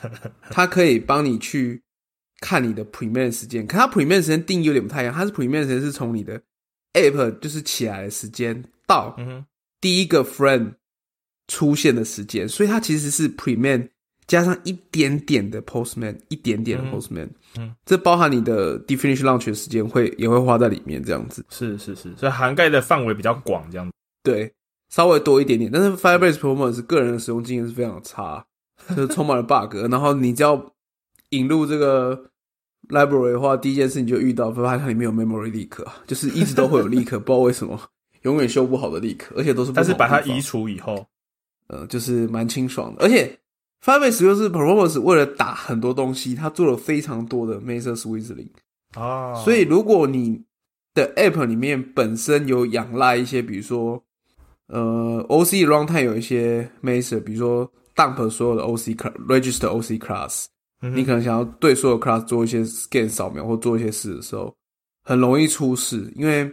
[0.50, 1.82] 它可以帮你去
[2.40, 6.40] 看你的 Premiere 时间，可它 Premiere 时间定义有点不太一样，它是 Premiere 时间是从你的
[6.94, 9.14] App 就是起来的时间到
[9.82, 10.72] 第一个 friend
[11.48, 13.90] 出现的时间，所以它其实是 Preman
[14.26, 17.34] 加上一点点的 Postman，一点点的嗯 Postman，嗯，
[17.84, 23.92] 这包含你的 definition launch 的时间会也会花在里面，这样子，是是是，所以涵盖的范围比较广，这样子。
[24.22, 24.52] 对，
[24.88, 28.44] 稍微多一点点，但是 Firebase Performance 个人的使用经验是非常差，
[28.96, 30.72] 就是充满了 bug，然后你只要
[31.30, 32.30] 引入这个
[32.88, 37.78] library 的话，第一件事你就遇到，发现它里面有 memory leak，啊就是一直都会有 leak，不知道为什么，
[38.22, 41.04] 永远修不好的 leak，而且都是不但是把它移除以后，
[41.68, 43.02] 呃，就是蛮清爽的。
[43.04, 43.38] 而且
[43.84, 48.50] Firebase 就是 Performance 为了打很多东西，它做了非常多的 Master Swizzling。
[48.94, 50.40] 啊，所以如果你
[50.94, 54.02] 的 App 里面本身有仰赖一些，比如说
[54.68, 60.46] 呃 OC runtime 有一些 Master，比如说 dump 所有的 OC class register OC class，、
[60.80, 64.54] 嗯你可能想要对所有 class 做一些 scan 扫描或做一些事的时候，
[65.04, 66.44] 很容易出事，因为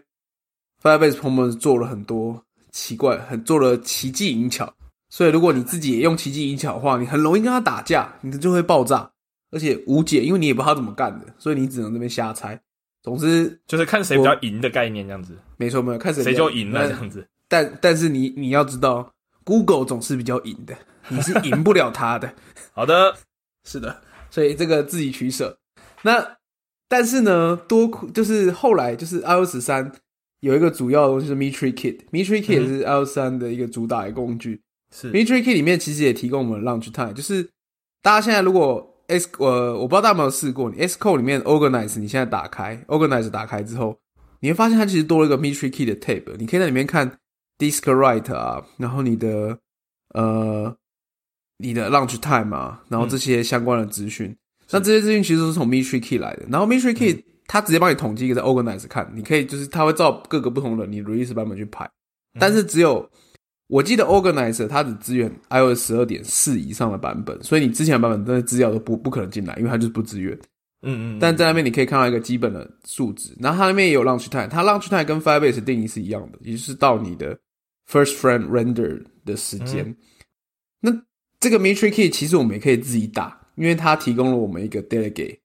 [0.82, 4.74] Firebase Performance 做了很多奇怪，很做了奇技淫巧，
[5.10, 9.12] 所以如果你自己也用奇技淫巧的话，你很容易跟他打架，你的就会爆炸，
[9.52, 12.62] 而且无解，因为你也不知道他怎么干的，所以你只能这边瞎猜。
[13.02, 17.28] 总之，就是看谁比较赢的概念，这样子，没错没有，看谁谁就赢了，这样子。
[17.48, 19.12] 但但是你你要知道
[19.44, 22.32] ，Google 总是比较赢的，你是赢不了他的。
[22.74, 23.16] 好的，
[23.64, 25.58] 是的，所以这个自己取舍。
[26.04, 26.38] 那
[26.88, 29.92] 但是呢，多亏就是后来就是 iOS 三
[30.42, 34.62] 有一个主要的东西是 Metri Kit，Metri Kit 是 iOS 三的一个主打的工具。
[34.94, 37.50] 是，Metric Key 里面其实也提供我们 Launch Time，就是
[38.02, 43.98] 大家现在如果 S 呃我不知道大家有没有试过，你 S Code 里面 Organize 你现在打开 Organize 打开之后，
[44.40, 47.18] 你会发现它其实多了一个 Metric Key 的 tab，你可以在里面看
[47.58, 49.58] Disk Write 啊，然后你的
[50.14, 50.76] 呃
[51.58, 54.36] 你的 launch time 啊，然后这些相关的资讯。
[54.72, 61.90] 那这些资讯其实都是从 Metric Key 来的，然后 Metric Key 它直接帮你统计一个在 Organize 看，你可以就是它会照各个不同的你 release 版本去排，
[62.40, 63.10] 但是只有
[63.70, 70.34] 我记得 Organizer 它只支援 iOS 十二点四以上的版本，所以你之前的版本真的资料都不不可能进来，因为它就是不支援。
[70.82, 77.38] 嗯嗯，但在那边你可以看到一个基本的数值，然后它那边也有 launch time，它 launch time 跟 Firebase 定义是一样的，也就是到你的
[77.88, 79.96] first frame render 的时间。
[80.80, 80.92] 那
[81.40, 85.38] 这个 Metric Key 其实我们也可以自己打，因为它提供了我们一个 delegate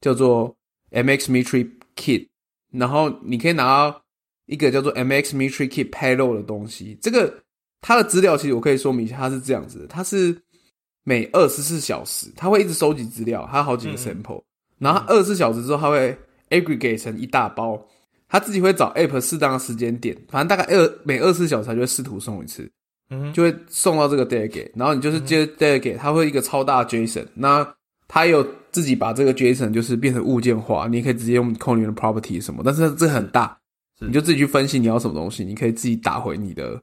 [0.00, 0.56] 叫做
[0.90, 2.26] MX Metric Kit，
[2.72, 4.02] 然后你可以拿到
[4.46, 6.98] 一个叫做 MX m e t r i Key payload 的东西。
[7.00, 7.42] 这个
[7.80, 10.36] 它的资料其实我可以说明一下，它是这样子的，它是
[11.04, 14.42] 每二十四小时，它会一直收集资料，它有好几个 sample。
[14.78, 16.18] 然后二十四小时之后，它会
[16.50, 17.80] aggregate 成一大包，
[18.28, 22.70] 它自己会找 app 适当的时间点，反正大概二每二十四小时它就会试图送一次，
[23.10, 27.66] 嗯就会送到这个 delegate，然后你就是接 delegate，它会一个超大 JSON，那
[28.06, 33.58] 它有自己把这个 JSON 就是变成物件化，你可以直接用空里面的 property 什么，但是这很大，
[34.00, 36.80] 你就自己去分析你要什么东西，你可以自己打回你的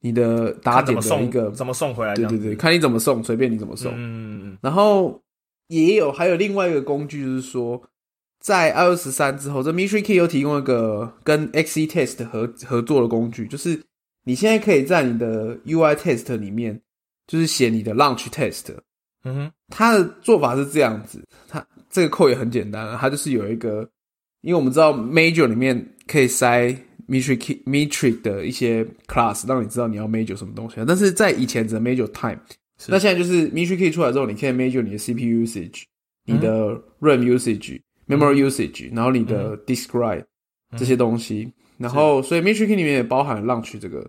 [0.00, 2.14] 你的打点的一个送，怎么送回来？
[2.14, 3.92] 对对对，看你怎么送，随便你怎么送。
[3.96, 5.20] 嗯然后
[5.68, 7.82] 也有还有另外一个工具，就是说，
[8.40, 13.80] 在 iOS 十三之后，这 Metric Key 又提供一个跟 Xe Test 合合作的工具，就是
[14.24, 16.80] 你现在可以在你的 UI Test 里面，
[17.26, 18.74] 就是写你的 Launch Test。
[19.24, 23.88] 嗯哼，它的做法是这样子，它这个扣也很简单，它就是有一个，
[24.42, 26.74] 因为我们知道 Major 里面可以塞
[27.08, 32.38] Metric Metric 的一些 class，让你知道你要 Major 什么东西，但是在以前只能 Major Time。
[32.86, 35.82] 那现在就是 Metric Key 出来之后，你可以 measure 你的 CPU usage、
[36.26, 40.24] 你的 RAM usage、memory usage，然后你的 describe
[40.76, 41.52] 这些东西。
[41.78, 44.08] 然后，所以 Metric Key 里面也包含 launch 这个。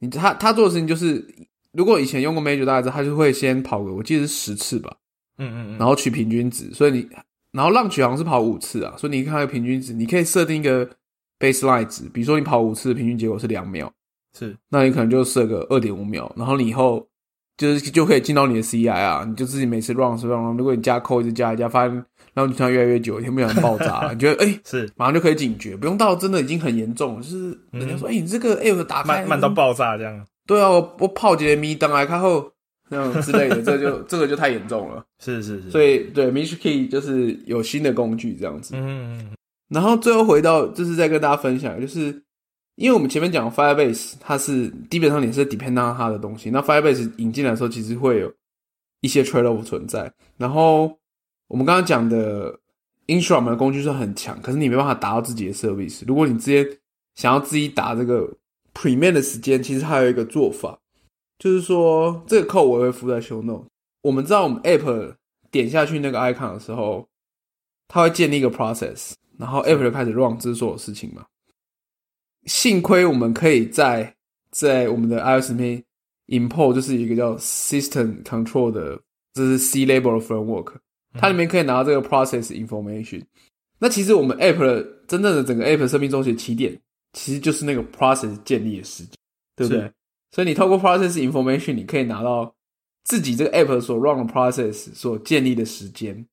[0.00, 1.24] 你他他做的事情就是，
[1.72, 4.96] 如果以前用过 Major，大家知道，他就会先跑个我记得是十次吧，
[5.38, 6.70] 嗯嗯嗯，然后取平均值。
[6.74, 7.08] 所以你，
[7.52, 10.88] 然后 launch 好像是跑五次啊，所以你看那个平均值，你可以设定一个
[11.42, 13.92] baseline 值，比如说你跑五次，平均结果是两秒，
[14.38, 14.56] 是。
[14.70, 17.04] 那你可能就设个二点五秒，然后你以后
[17.56, 21.94] 就是就可以进到你的 CI 啊，你就自己每次 run 是 run，如果你加扣一直加一加，发现
[22.34, 30.24] 然后你突然越来越久，一天不小心爆炸了，你觉得哎、 是马上就可以警觉，不用到真的已经很严重，就是人家说哎、你这个 app 打开慢慢到爆炸这样。
[30.46, 32.50] 对啊，我我泡节咪当来看后
[32.88, 39.30] 那种之类的，这就这个就太严重了， 是是是，所以对 m i s h Key 就是有新的工具这样子，嗯嗯嗯
[39.72, 42.22] 然后最后回到就是再跟大家分享，就是
[42.74, 46.50] 因为我们前面讲 Firebase，它是基本上也是 depend on 它的东西。
[46.50, 48.32] 那 Firebase 引进来的时候，其实会有
[49.00, 50.12] 一些 trade off 存在。
[50.36, 50.98] 然后
[51.48, 52.58] 我们刚刚讲的
[53.06, 56.02] Instrument 的工具是很强，可是你没办法达到自己的 service。
[56.06, 56.66] 如果你直接
[57.14, 58.30] 想要自己打这个
[58.74, 60.78] Premium 的时间，其实还有一个做法，
[61.38, 63.66] 就是说这个扣我会附在 Show Note。
[64.02, 65.14] 我们知道我们 App
[65.50, 67.06] 点下去那个 icon 的时候，
[67.88, 71.26] 它会建立一个 process，然后 App 就开始 run 这所有事情嘛。
[72.46, 74.14] 幸亏我们可以在
[74.50, 75.84] 在我们的 iOS 里面
[76.28, 79.00] import，就是一个叫 System Control 的，
[79.32, 80.74] 这是 C label 的 framework，
[81.14, 83.22] 它里面可以拿到这个 process information。
[83.78, 86.80] 那其实我们 App 的真正的整个 App 生命周期的起点，
[87.12, 89.14] 其实就是那个 process 建立的时间，
[89.56, 89.92] 对不对？
[90.30, 92.54] 所以你透过 process information，你可以拿到
[93.04, 96.26] 自己这个 App 所 run 的 process 所建立的时间。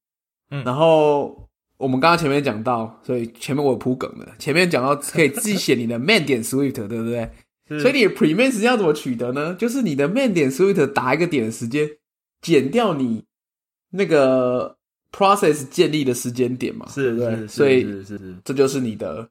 [0.52, 1.49] 嗯然后
[1.80, 7.30] 我们刚刚前面讲到，所以前面我有铺梗的，前面讲到可以自己写你的 main 点 Swift，对不对？
[7.80, 9.56] 所以你的 premain 时间要怎么取得呢？
[9.56, 11.90] 就是你的 main 点 Swift 打一个点的时间，
[12.42, 13.24] 减掉你
[13.92, 14.76] 那个
[15.12, 17.36] process 建立的时间点嘛，对是不对？
[17.38, 19.30] 是，所以是是是这就是你的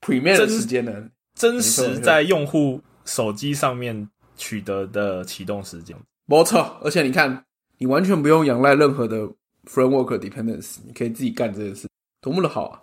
[0.00, 0.92] premain 的时间呢。
[1.34, 5.96] 真实在用户手机上面取得的启动时间。
[6.26, 7.44] 没错，而且你看，
[7.78, 9.28] 你完全不用仰赖任何的
[9.70, 11.88] framework dependence，你可以自己干这件事，
[12.20, 12.82] 多么的好啊！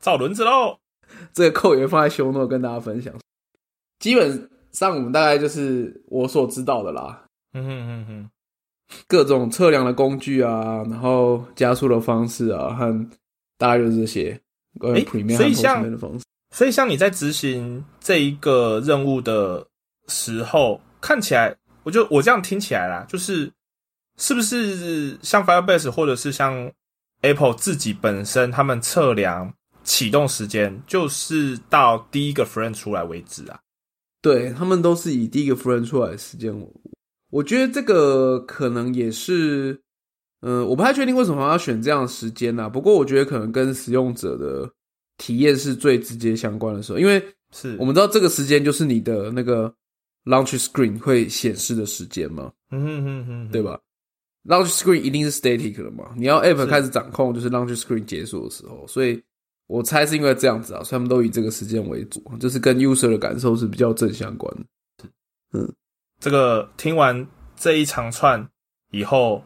[0.00, 0.78] 造轮子喽！
[1.32, 3.14] 这个扣也会放在 show note 跟大家分享。
[3.98, 8.30] 基本上我们大概就是我所知道的啦，嗯哼嗯哼，
[9.08, 13.08] 各种测量的工具啊，然后加速的方式啊，和
[13.56, 14.38] 大概就是这些
[14.80, 15.04] 诶
[15.34, 16.24] 所以像 Postman 的方式。
[16.54, 19.66] 所以像你在执行这一个任务的
[20.08, 23.50] 时候，看起来，我就我这样听起来啦，就是
[24.18, 26.70] 是不是像 Firebase 或者是像
[27.22, 29.52] Apple 自己本身，他们测量
[29.84, 33.60] 启动时间，就是到第一个 frame 出来为止啊？
[34.22, 36.68] 对他们都是以第一个 friend 出来的时间，我
[37.30, 39.80] 我觉得这个可能也是，
[40.40, 42.68] 嗯、我不太确定为什么要选这样的时间啊。
[42.68, 44.68] 不过我觉得可能跟使用者的
[45.16, 49.72] 体验是最直接相关的时候，因为是我们知道这个时间就是你的那个
[50.24, 53.78] launch screen 会显示的时间嘛，嗯哼哼哼，对吧？
[54.48, 56.10] Launch screen 一定是 static 了嘛？
[56.16, 59.22] 你要 app 开始掌控，就是 launch screen 结束的时候，所以
[59.66, 65.08] 我猜是因为这样子啊，所以他们都以这个时间为主，就是跟 user 的感受是比较正相关的。
[65.52, 65.72] 嗯
[66.18, 67.26] 这个听完
[67.56, 68.48] 这一长串
[68.90, 69.44] 以后，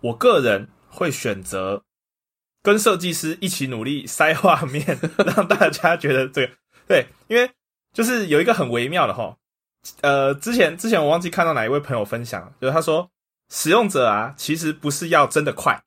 [0.00, 1.82] 我个人会选择
[2.62, 4.98] 跟设计师一起努力塞画面，
[5.36, 6.52] 让大家觉得这个
[6.86, 7.50] 对，因为
[7.92, 9.36] 就是有一个很微妙的哈，
[10.00, 13.10] 呃，之前之前我忘记看到哪一位朋友分享，就是他说
[13.54, 15.78] 使用者啊，其实不是要真的快，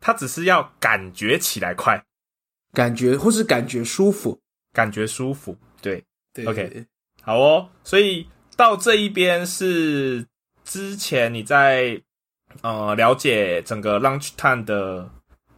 [0.00, 2.04] 他只是要感觉起来快，
[2.72, 4.38] 感觉或是感觉舒服。
[4.72, 6.04] 感觉舒服，对。
[6.34, 6.84] 对 OK
[7.22, 10.26] 好哦，所以到这一边是
[10.64, 11.98] 之前你在
[12.60, 15.08] 呃了解整个 Launch Time 的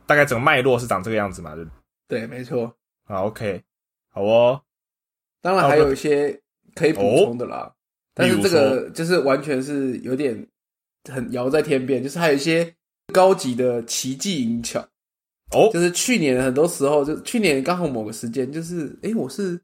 [0.07, 1.57] 大概整个脉络是长这个样子嘛？
[1.57, 1.66] 对
[2.07, 2.26] 对？
[2.28, 2.72] 没错。
[3.07, 3.61] 好，OK，
[4.12, 4.62] 好哦，
[5.40, 6.40] 当然还有一些
[6.76, 7.74] 可以补充的啦，
[8.14, 10.46] 但是这个就是完全是有点
[11.12, 12.74] 很遥在天边，就是还有一些
[13.12, 14.80] 高级的奇技淫巧。
[15.51, 19.59] 哦，就是去年很多时候，就去年刚好某个时间，就是诶，我是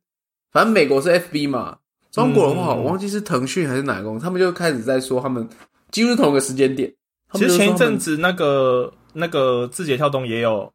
[0.50, 1.76] 反正美国是 FB 嘛，
[2.10, 5.46] 中国的话、嗯我忘记是腾讯还是哪个公司，他们就开始在说他们
[5.90, 6.90] 几乎是同一个时间点。
[7.34, 10.72] 其实前一阵子那个那个字节跳动也有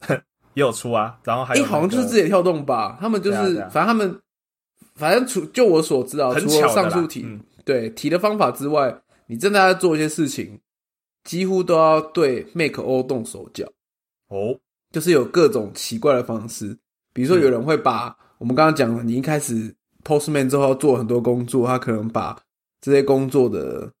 [0.54, 4.18] 也有出啊，然后还诶，有、好像就是字节跳动吧，他们就是、啊啊反正他们
[4.94, 8.96] 反正除就我所知啊，除了上述题、嗯对提的方法之外，
[9.26, 10.60] 你真的要做一些事情，
[11.24, 13.66] 几乎都要对 Make O 动手脚。
[14.28, 14.58] 哦，
[14.90, 16.76] 就是有各种奇怪的方式，
[17.12, 19.74] 比如说有人会把、我们刚刚讲的，你一开始
[20.04, 22.38] Postman 之后要做很多工作，他可能把
[22.80, 23.92] 这些工作的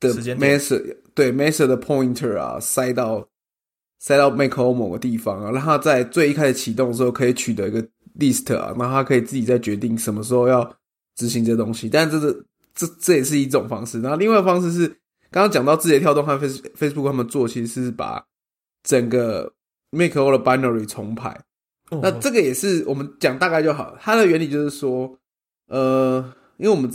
[0.00, 3.26] 的时间点 master 对 master 的 pointer 啊塞到
[3.98, 7.82] 塞到 Make O 某个地方啊，让他在最一开始启动的时候可以取得一个
[8.18, 10.70] list 啊，然后他可以自己再决定什么时候要
[11.16, 11.88] 执行这东西。
[11.88, 12.46] 但这是
[12.78, 14.86] 这这也是一种方式，然后另外一个方式是
[15.32, 18.24] 刚刚讲到字节跳动和 Face Facebook 他们做，其实是把
[18.84, 19.52] 整个
[19.90, 21.30] Make All 的 binary 重排。
[21.90, 21.98] 哦。
[22.00, 23.96] 那这个也是我们讲大概就好。
[24.00, 25.18] 它的原理就是说，
[25.66, 26.88] 呃，因为我们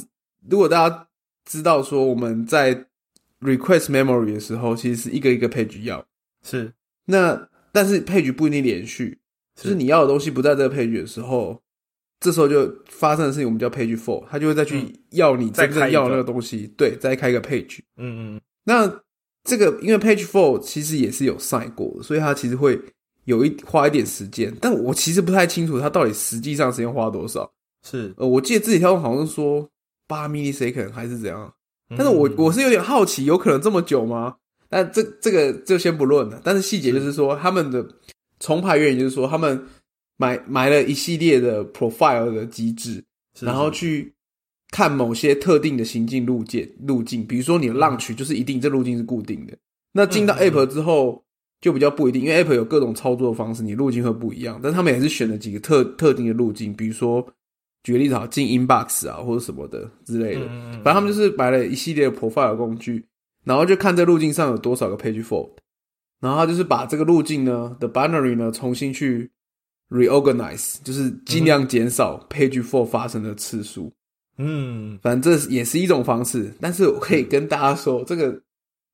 [0.49, 1.09] 如果大家
[1.43, 2.86] 知道说我们在
[3.41, 6.05] request memory 的时候，其实是一个一个 page 要，
[6.47, 6.73] 是。
[7.07, 9.19] 那但是 page 不一定连续，
[9.53, 11.61] 就是你要的东西不在这个 page 的时候，
[12.24, 17.80] 这时候就发生的事情我们叫 page four，他就会再去嗯要你真正要的那个东西，对，再开一个 page。
[17.97, 18.89] 嗯嗯那
[19.43, 22.80] 这个因为 Page Four 其实也是有赛过的，所以它其实会
[23.26, 27.51] 有一花一点时间，但我其实不太清楚它到底实际上时间花多少。
[27.86, 29.69] 是，呃，我记得自己跳动好像是说
[30.07, 31.53] 八 millisecond 还是怎样，
[31.89, 34.38] 但是我嗯我是有点好奇，有可能这么久吗？
[34.69, 36.39] 但这这个就先不论了。
[36.41, 37.86] 但是细节就是说，他们的
[38.39, 39.61] 重排原因就是说，他们
[40.24, 43.03] 买买了一系列的 profile 的机制，
[43.38, 44.13] 是然后去
[44.71, 49.53] 看某些特定的行进路径路径，比如说你的浪曲就是一定这路径是固定的。
[49.91, 51.24] 那进到 App 之后
[51.61, 54.59] 就比较不一定，因为 App 有各种操作方式，你路径会不一样。
[54.63, 57.26] 但他们也是选了几个特特定的路径，比如说
[57.84, 60.47] 举个例子好，进 Inbox 啊或者什么的之类的。
[60.84, 63.05] 反正他们就是买了一系列的 profile 工具，
[63.43, 65.51] 然后就看这路径上有多少个 page fault，
[66.21, 69.30] 然后他就是把这个路径呢的 binary 呢重新去
[69.94, 73.94] reorganize，就是尽量减少 page four 发生的次数。
[74.38, 78.41] 嗯反正这也是一种方式，但是我可以跟大家说，这个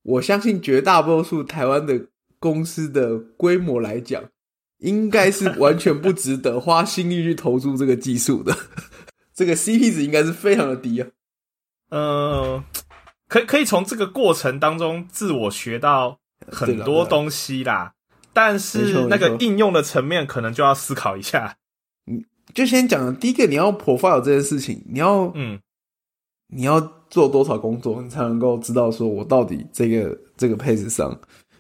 [0.04, 1.98] 我相信绝大多数台湾的
[2.40, 4.22] 公司的规模来讲，
[4.80, 8.54] 应该是完全不值得花心力去投注这个技术的。
[9.34, 11.08] 这个 CP 值应该是非常的低啊。
[11.92, 12.64] 呃，
[13.30, 17.94] 可以可以从这个过程当中自我学到很多东西啦，
[18.34, 21.56] 但是那个应用的层面可能就要思考一下。
[22.54, 25.60] 就先讲第一个，你要 profile 这件事情，你要嗯
[26.48, 31.16] 你要做多少工作，你才能够知道说我到底这个这个 page 上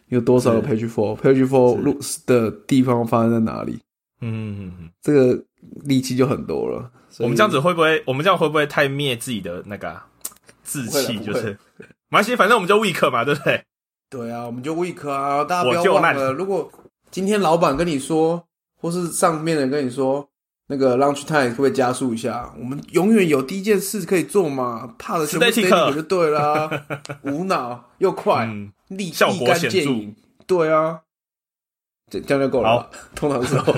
[0.07, 3.80] 有多少个 page for，page for 是路的地方发生在哪里，
[4.22, 5.43] 嗯嗯嗯，这个
[5.84, 6.91] 力气就很多了。
[7.20, 8.01] 我们这样子会不会？
[8.07, 10.07] 我们这样会不会太灭自己的那个啊
[10.63, 11.20] 志气？
[11.20, 11.57] 就是，
[12.09, 13.63] 没关系，反正我们就 weak 嘛，对不对？
[14.10, 16.72] 对啊，我们就 weak 啊，大家不要忘了，如果
[17.12, 18.43] 今天老板跟你说，
[18.82, 20.28] 或是上面的人跟你说，
[20.68, 22.53] 那个 lunch time 会不会加速一下？
[22.57, 26.70] 我们永远有第一件事可以做嘛，怕的全部 Static static 就对啦，
[27.24, 30.16] 无脑又快，嗯，立效果立竿显著见影，
[30.47, 31.01] 对啊，
[32.10, 32.89] 这这样就够了。
[33.16, 33.74] 通常时候，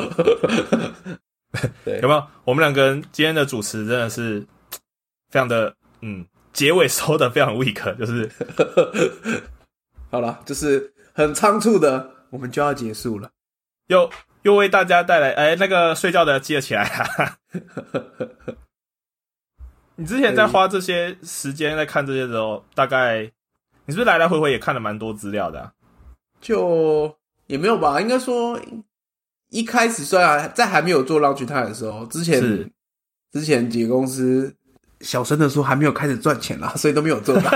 [1.84, 2.24] 对有没有？
[2.46, 4.40] 我们两个人今天的主持真的是
[5.30, 8.30] 非常的，嗯，结尾收的非常 weak，就是
[10.12, 13.32] 好了，就是很仓促的，我们就要结束了。
[13.88, 14.08] 又
[14.44, 17.38] 又为大家带来，哎，那个睡觉的记得起来啊！
[19.96, 23.24] 你之前在花这些时间在看这些的时候，大概
[23.86, 25.74] 你你是不是来来回回也看了蛮多资料的、啊？
[26.40, 27.14] 就
[27.48, 28.58] 也没有吧，应该说
[29.50, 32.72] 一开始虽然在还没有做 launch time 的时候，之前是
[33.34, 34.56] 之前几个公司
[35.02, 37.52] 小声的说还没有开始赚钱啦， 所以都没有做到，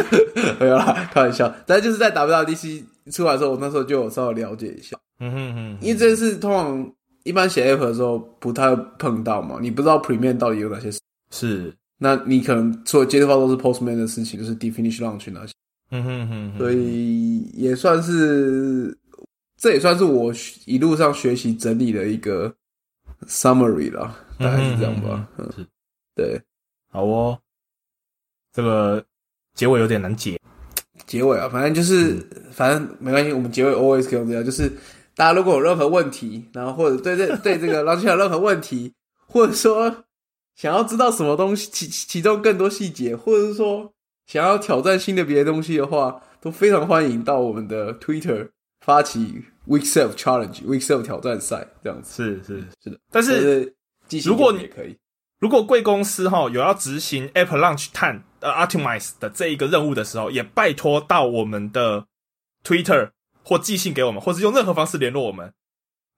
[0.60, 1.52] 没有啦，开玩笑。
[1.66, 2.82] 但就是在 WWDC
[3.12, 6.92] 出来的时候，我那时候就有稍微了解一下，嗯哼哼，因为这是通常
[7.24, 15.52] 一般写 app 的时候不太碰到嘛，你不知道 Premium 到底有哪些事，是，那你可能所有接触到都是 Postman 的事情，就是 Definition Launch 那些。
[15.90, 18.96] 嗯哼哼哼，所以也算是，
[19.56, 20.32] 这也算是我
[20.66, 22.54] 一路上学习整理的一个
[23.26, 25.26] summary 啦，大概是这样吧。
[25.38, 25.66] 嗯，是
[26.14, 26.40] 对，
[26.90, 27.38] 好哦。
[28.52, 29.04] 这个
[29.54, 30.40] 结尾有点难解，
[31.06, 32.16] 结尾啊，反正就是，
[32.50, 34.68] 反正没关系，我们结尾 always 可以用这样，就是
[35.14, 38.92] 大家如果有任何问题，然后或者对这 对这个 launch 有任何问题，
[39.26, 40.04] 或者说
[40.56, 43.92] 想要知道什么东西，其其中更多细节，或者是说
[44.26, 48.48] 想要挑战新的别的东西的话，都非常欢迎到我们的 Twitter
[48.80, 52.24] 发起 Week Self Challenge、Week Self 挑战赛这样子。
[52.24, 53.72] 是是是的，但是
[54.08, 54.96] 是如果你也可以，
[55.38, 62.06] 如果贵公司哈有要执行 App Launch Time 呃 Optimize 的这一个任务的时候，也拜托到我们的
[62.64, 63.10] Twitter
[63.42, 65.52] 或寄信给我们，或是用任何方式联络我们。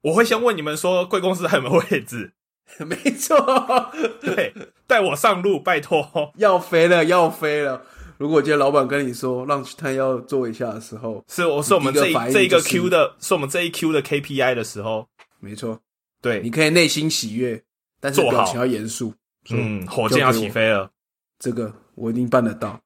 [0.01, 2.33] 我会先问你们说贵公司还有没有位置，
[2.83, 3.91] 没错，
[4.21, 4.53] 对，
[4.87, 6.33] 带我上路，拜托。
[6.37, 7.83] 要飞了，要飞了。
[8.17, 15.07] 如果今天老板跟你说让他要做一下的时候，是我是我们这一这一个 Q 的，是我们这一 Q 的 KPI 的时候，
[15.39, 15.79] 没错，
[16.21, 17.63] 对你，可以内心喜悦，
[18.01, 19.13] 但是表情要严肃。
[19.49, 20.91] 嗯，火箭要起飞了。
[21.39, 22.81] 这个我一定办得到。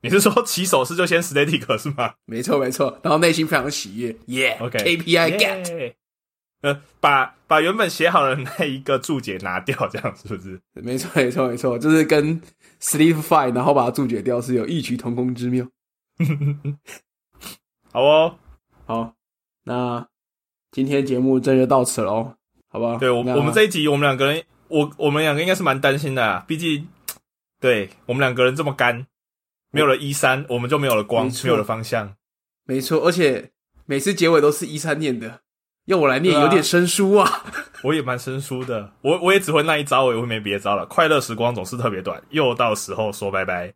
[0.00, 2.98] 你是说起手式就先 static 是吗没错，没错。
[3.02, 5.94] 然后内心非常喜悦耶、？OK KPI get，、get，
[6.60, 10.60] 呃，把把原本写好的那一个注解拿掉，这样是不是？
[10.74, 12.40] 没错，没错，没错，就是跟
[12.80, 15.66] Sleep fine，然后把它注解掉是有异曲同工之妙。
[17.90, 18.38] 好哦，
[18.86, 19.14] 好，
[19.64, 20.06] 那
[20.70, 22.34] 今天节目这就到此喽，
[22.68, 22.96] 好不好？
[22.98, 26.86] 对我那我们这一集我们两个人，我我们两个应该是蛮担心的啊，毕竟
[27.60, 29.06] 对我们两个人这么干，
[29.70, 32.14] 没有了一三，我们就没有了光没，有了方向。
[32.64, 33.50] 没错，而且
[33.86, 35.40] 每次结尾都是一三念的，
[35.86, 37.44] 要我来念啊有点生疏啊。
[37.82, 40.84] 我也蛮生疏的，我我也只会那一招，我也会没别招了。
[40.86, 43.72] 快乐时光总是特别短，又到时候说拜拜。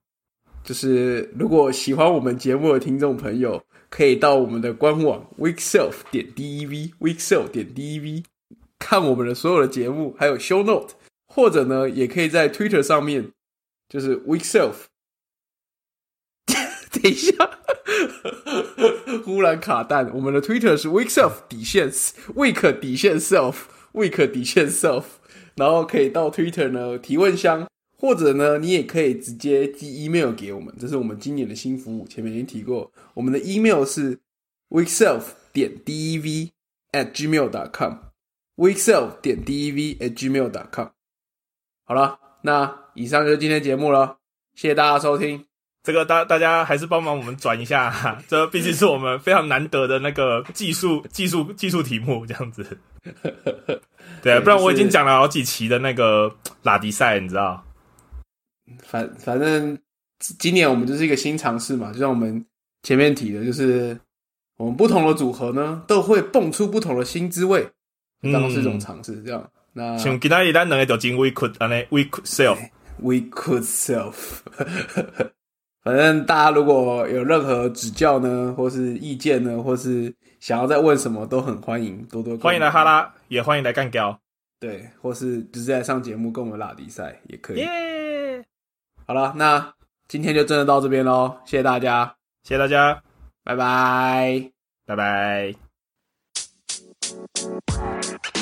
[0.63, 8.25] 就是如果喜欢我们节目的听众朋友，可以到我们的官网 weekself 点 dev weekself 点 dev
[8.83, 10.95] 看我们的所有的节目，还有 show note，
[11.29, 13.31] 或者呢，也可以在 Twitter 上面，
[13.89, 14.73] 就是 weekself。
[16.47, 17.33] 等一下，
[19.25, 20.13] 忽然卡弹。
[20.15, 21.91] 我们的 Twitter 是 weekself 底线
[22.35, 23.55] week 底线 self
[23.95, 25.05] week 底线 self，
[25.57, 27.67] 然后可以到 Twitter 呢提问箱，
[27.97, 34.19] 或者呢你也可以直接寄 email 给我们，这是我们今年的新服务，前面已经提过，我们的 email 是
[34.69, 35.23] weekself
[35.53, 36.51] 点 dev
[36.93, 38.12] at gmail dot com
[38.63, 40.89] weekself 点 dev at gmail dot com。
[41.85, 44.19] 好了，那以上就是今天节目了，
[44.55, 45.45] 谢谢大家收听。
[45.83, 52.65] 这个大大家还是帮忙我们转一下、哈， 这毕竟是我们非常难得的那个技术技术技术题目，这样子。
[54.23, 56.33] 对啊，不然我已经讲了好几期的那个
[56.63, 57.65] 拉迪赛，你知道？
[58.85, 59.77] 反反正
[60.39, 62.47] 今年我们就是一个新尝试嘛，就像我们
[62.85, 63.99] 前面提的，就是
[64.57, 67.69] 我们不同的组合呢，都会蹦出不同的新滋味，
[68.31, 69.23] 当是一种尝试。
[69.23, 74.41] 这样，那像今天咱两个就进 we could 啊那 we could self，we could self，
[75.83, 84.17] 反正大家如果有任何指教呢，或是意见呢，或是想要再问什么，都很欢迎，多多欢迎来哈拉，也欢迎来干掉，
[84.61, 87.57] 对，或是直接来上节目跟我们拉迪赛也可以。
[87.57, 88.45] 耶！
[89.07, 89.75] 好了，那
[90.07, 93.03] 今天就真的到这边喽，谢谢大家，谢谢大家，
[93.43, 94.51] 拜拜。
[94.87, 95.72] 拜拜。
[97.13, 98.42] Thank you.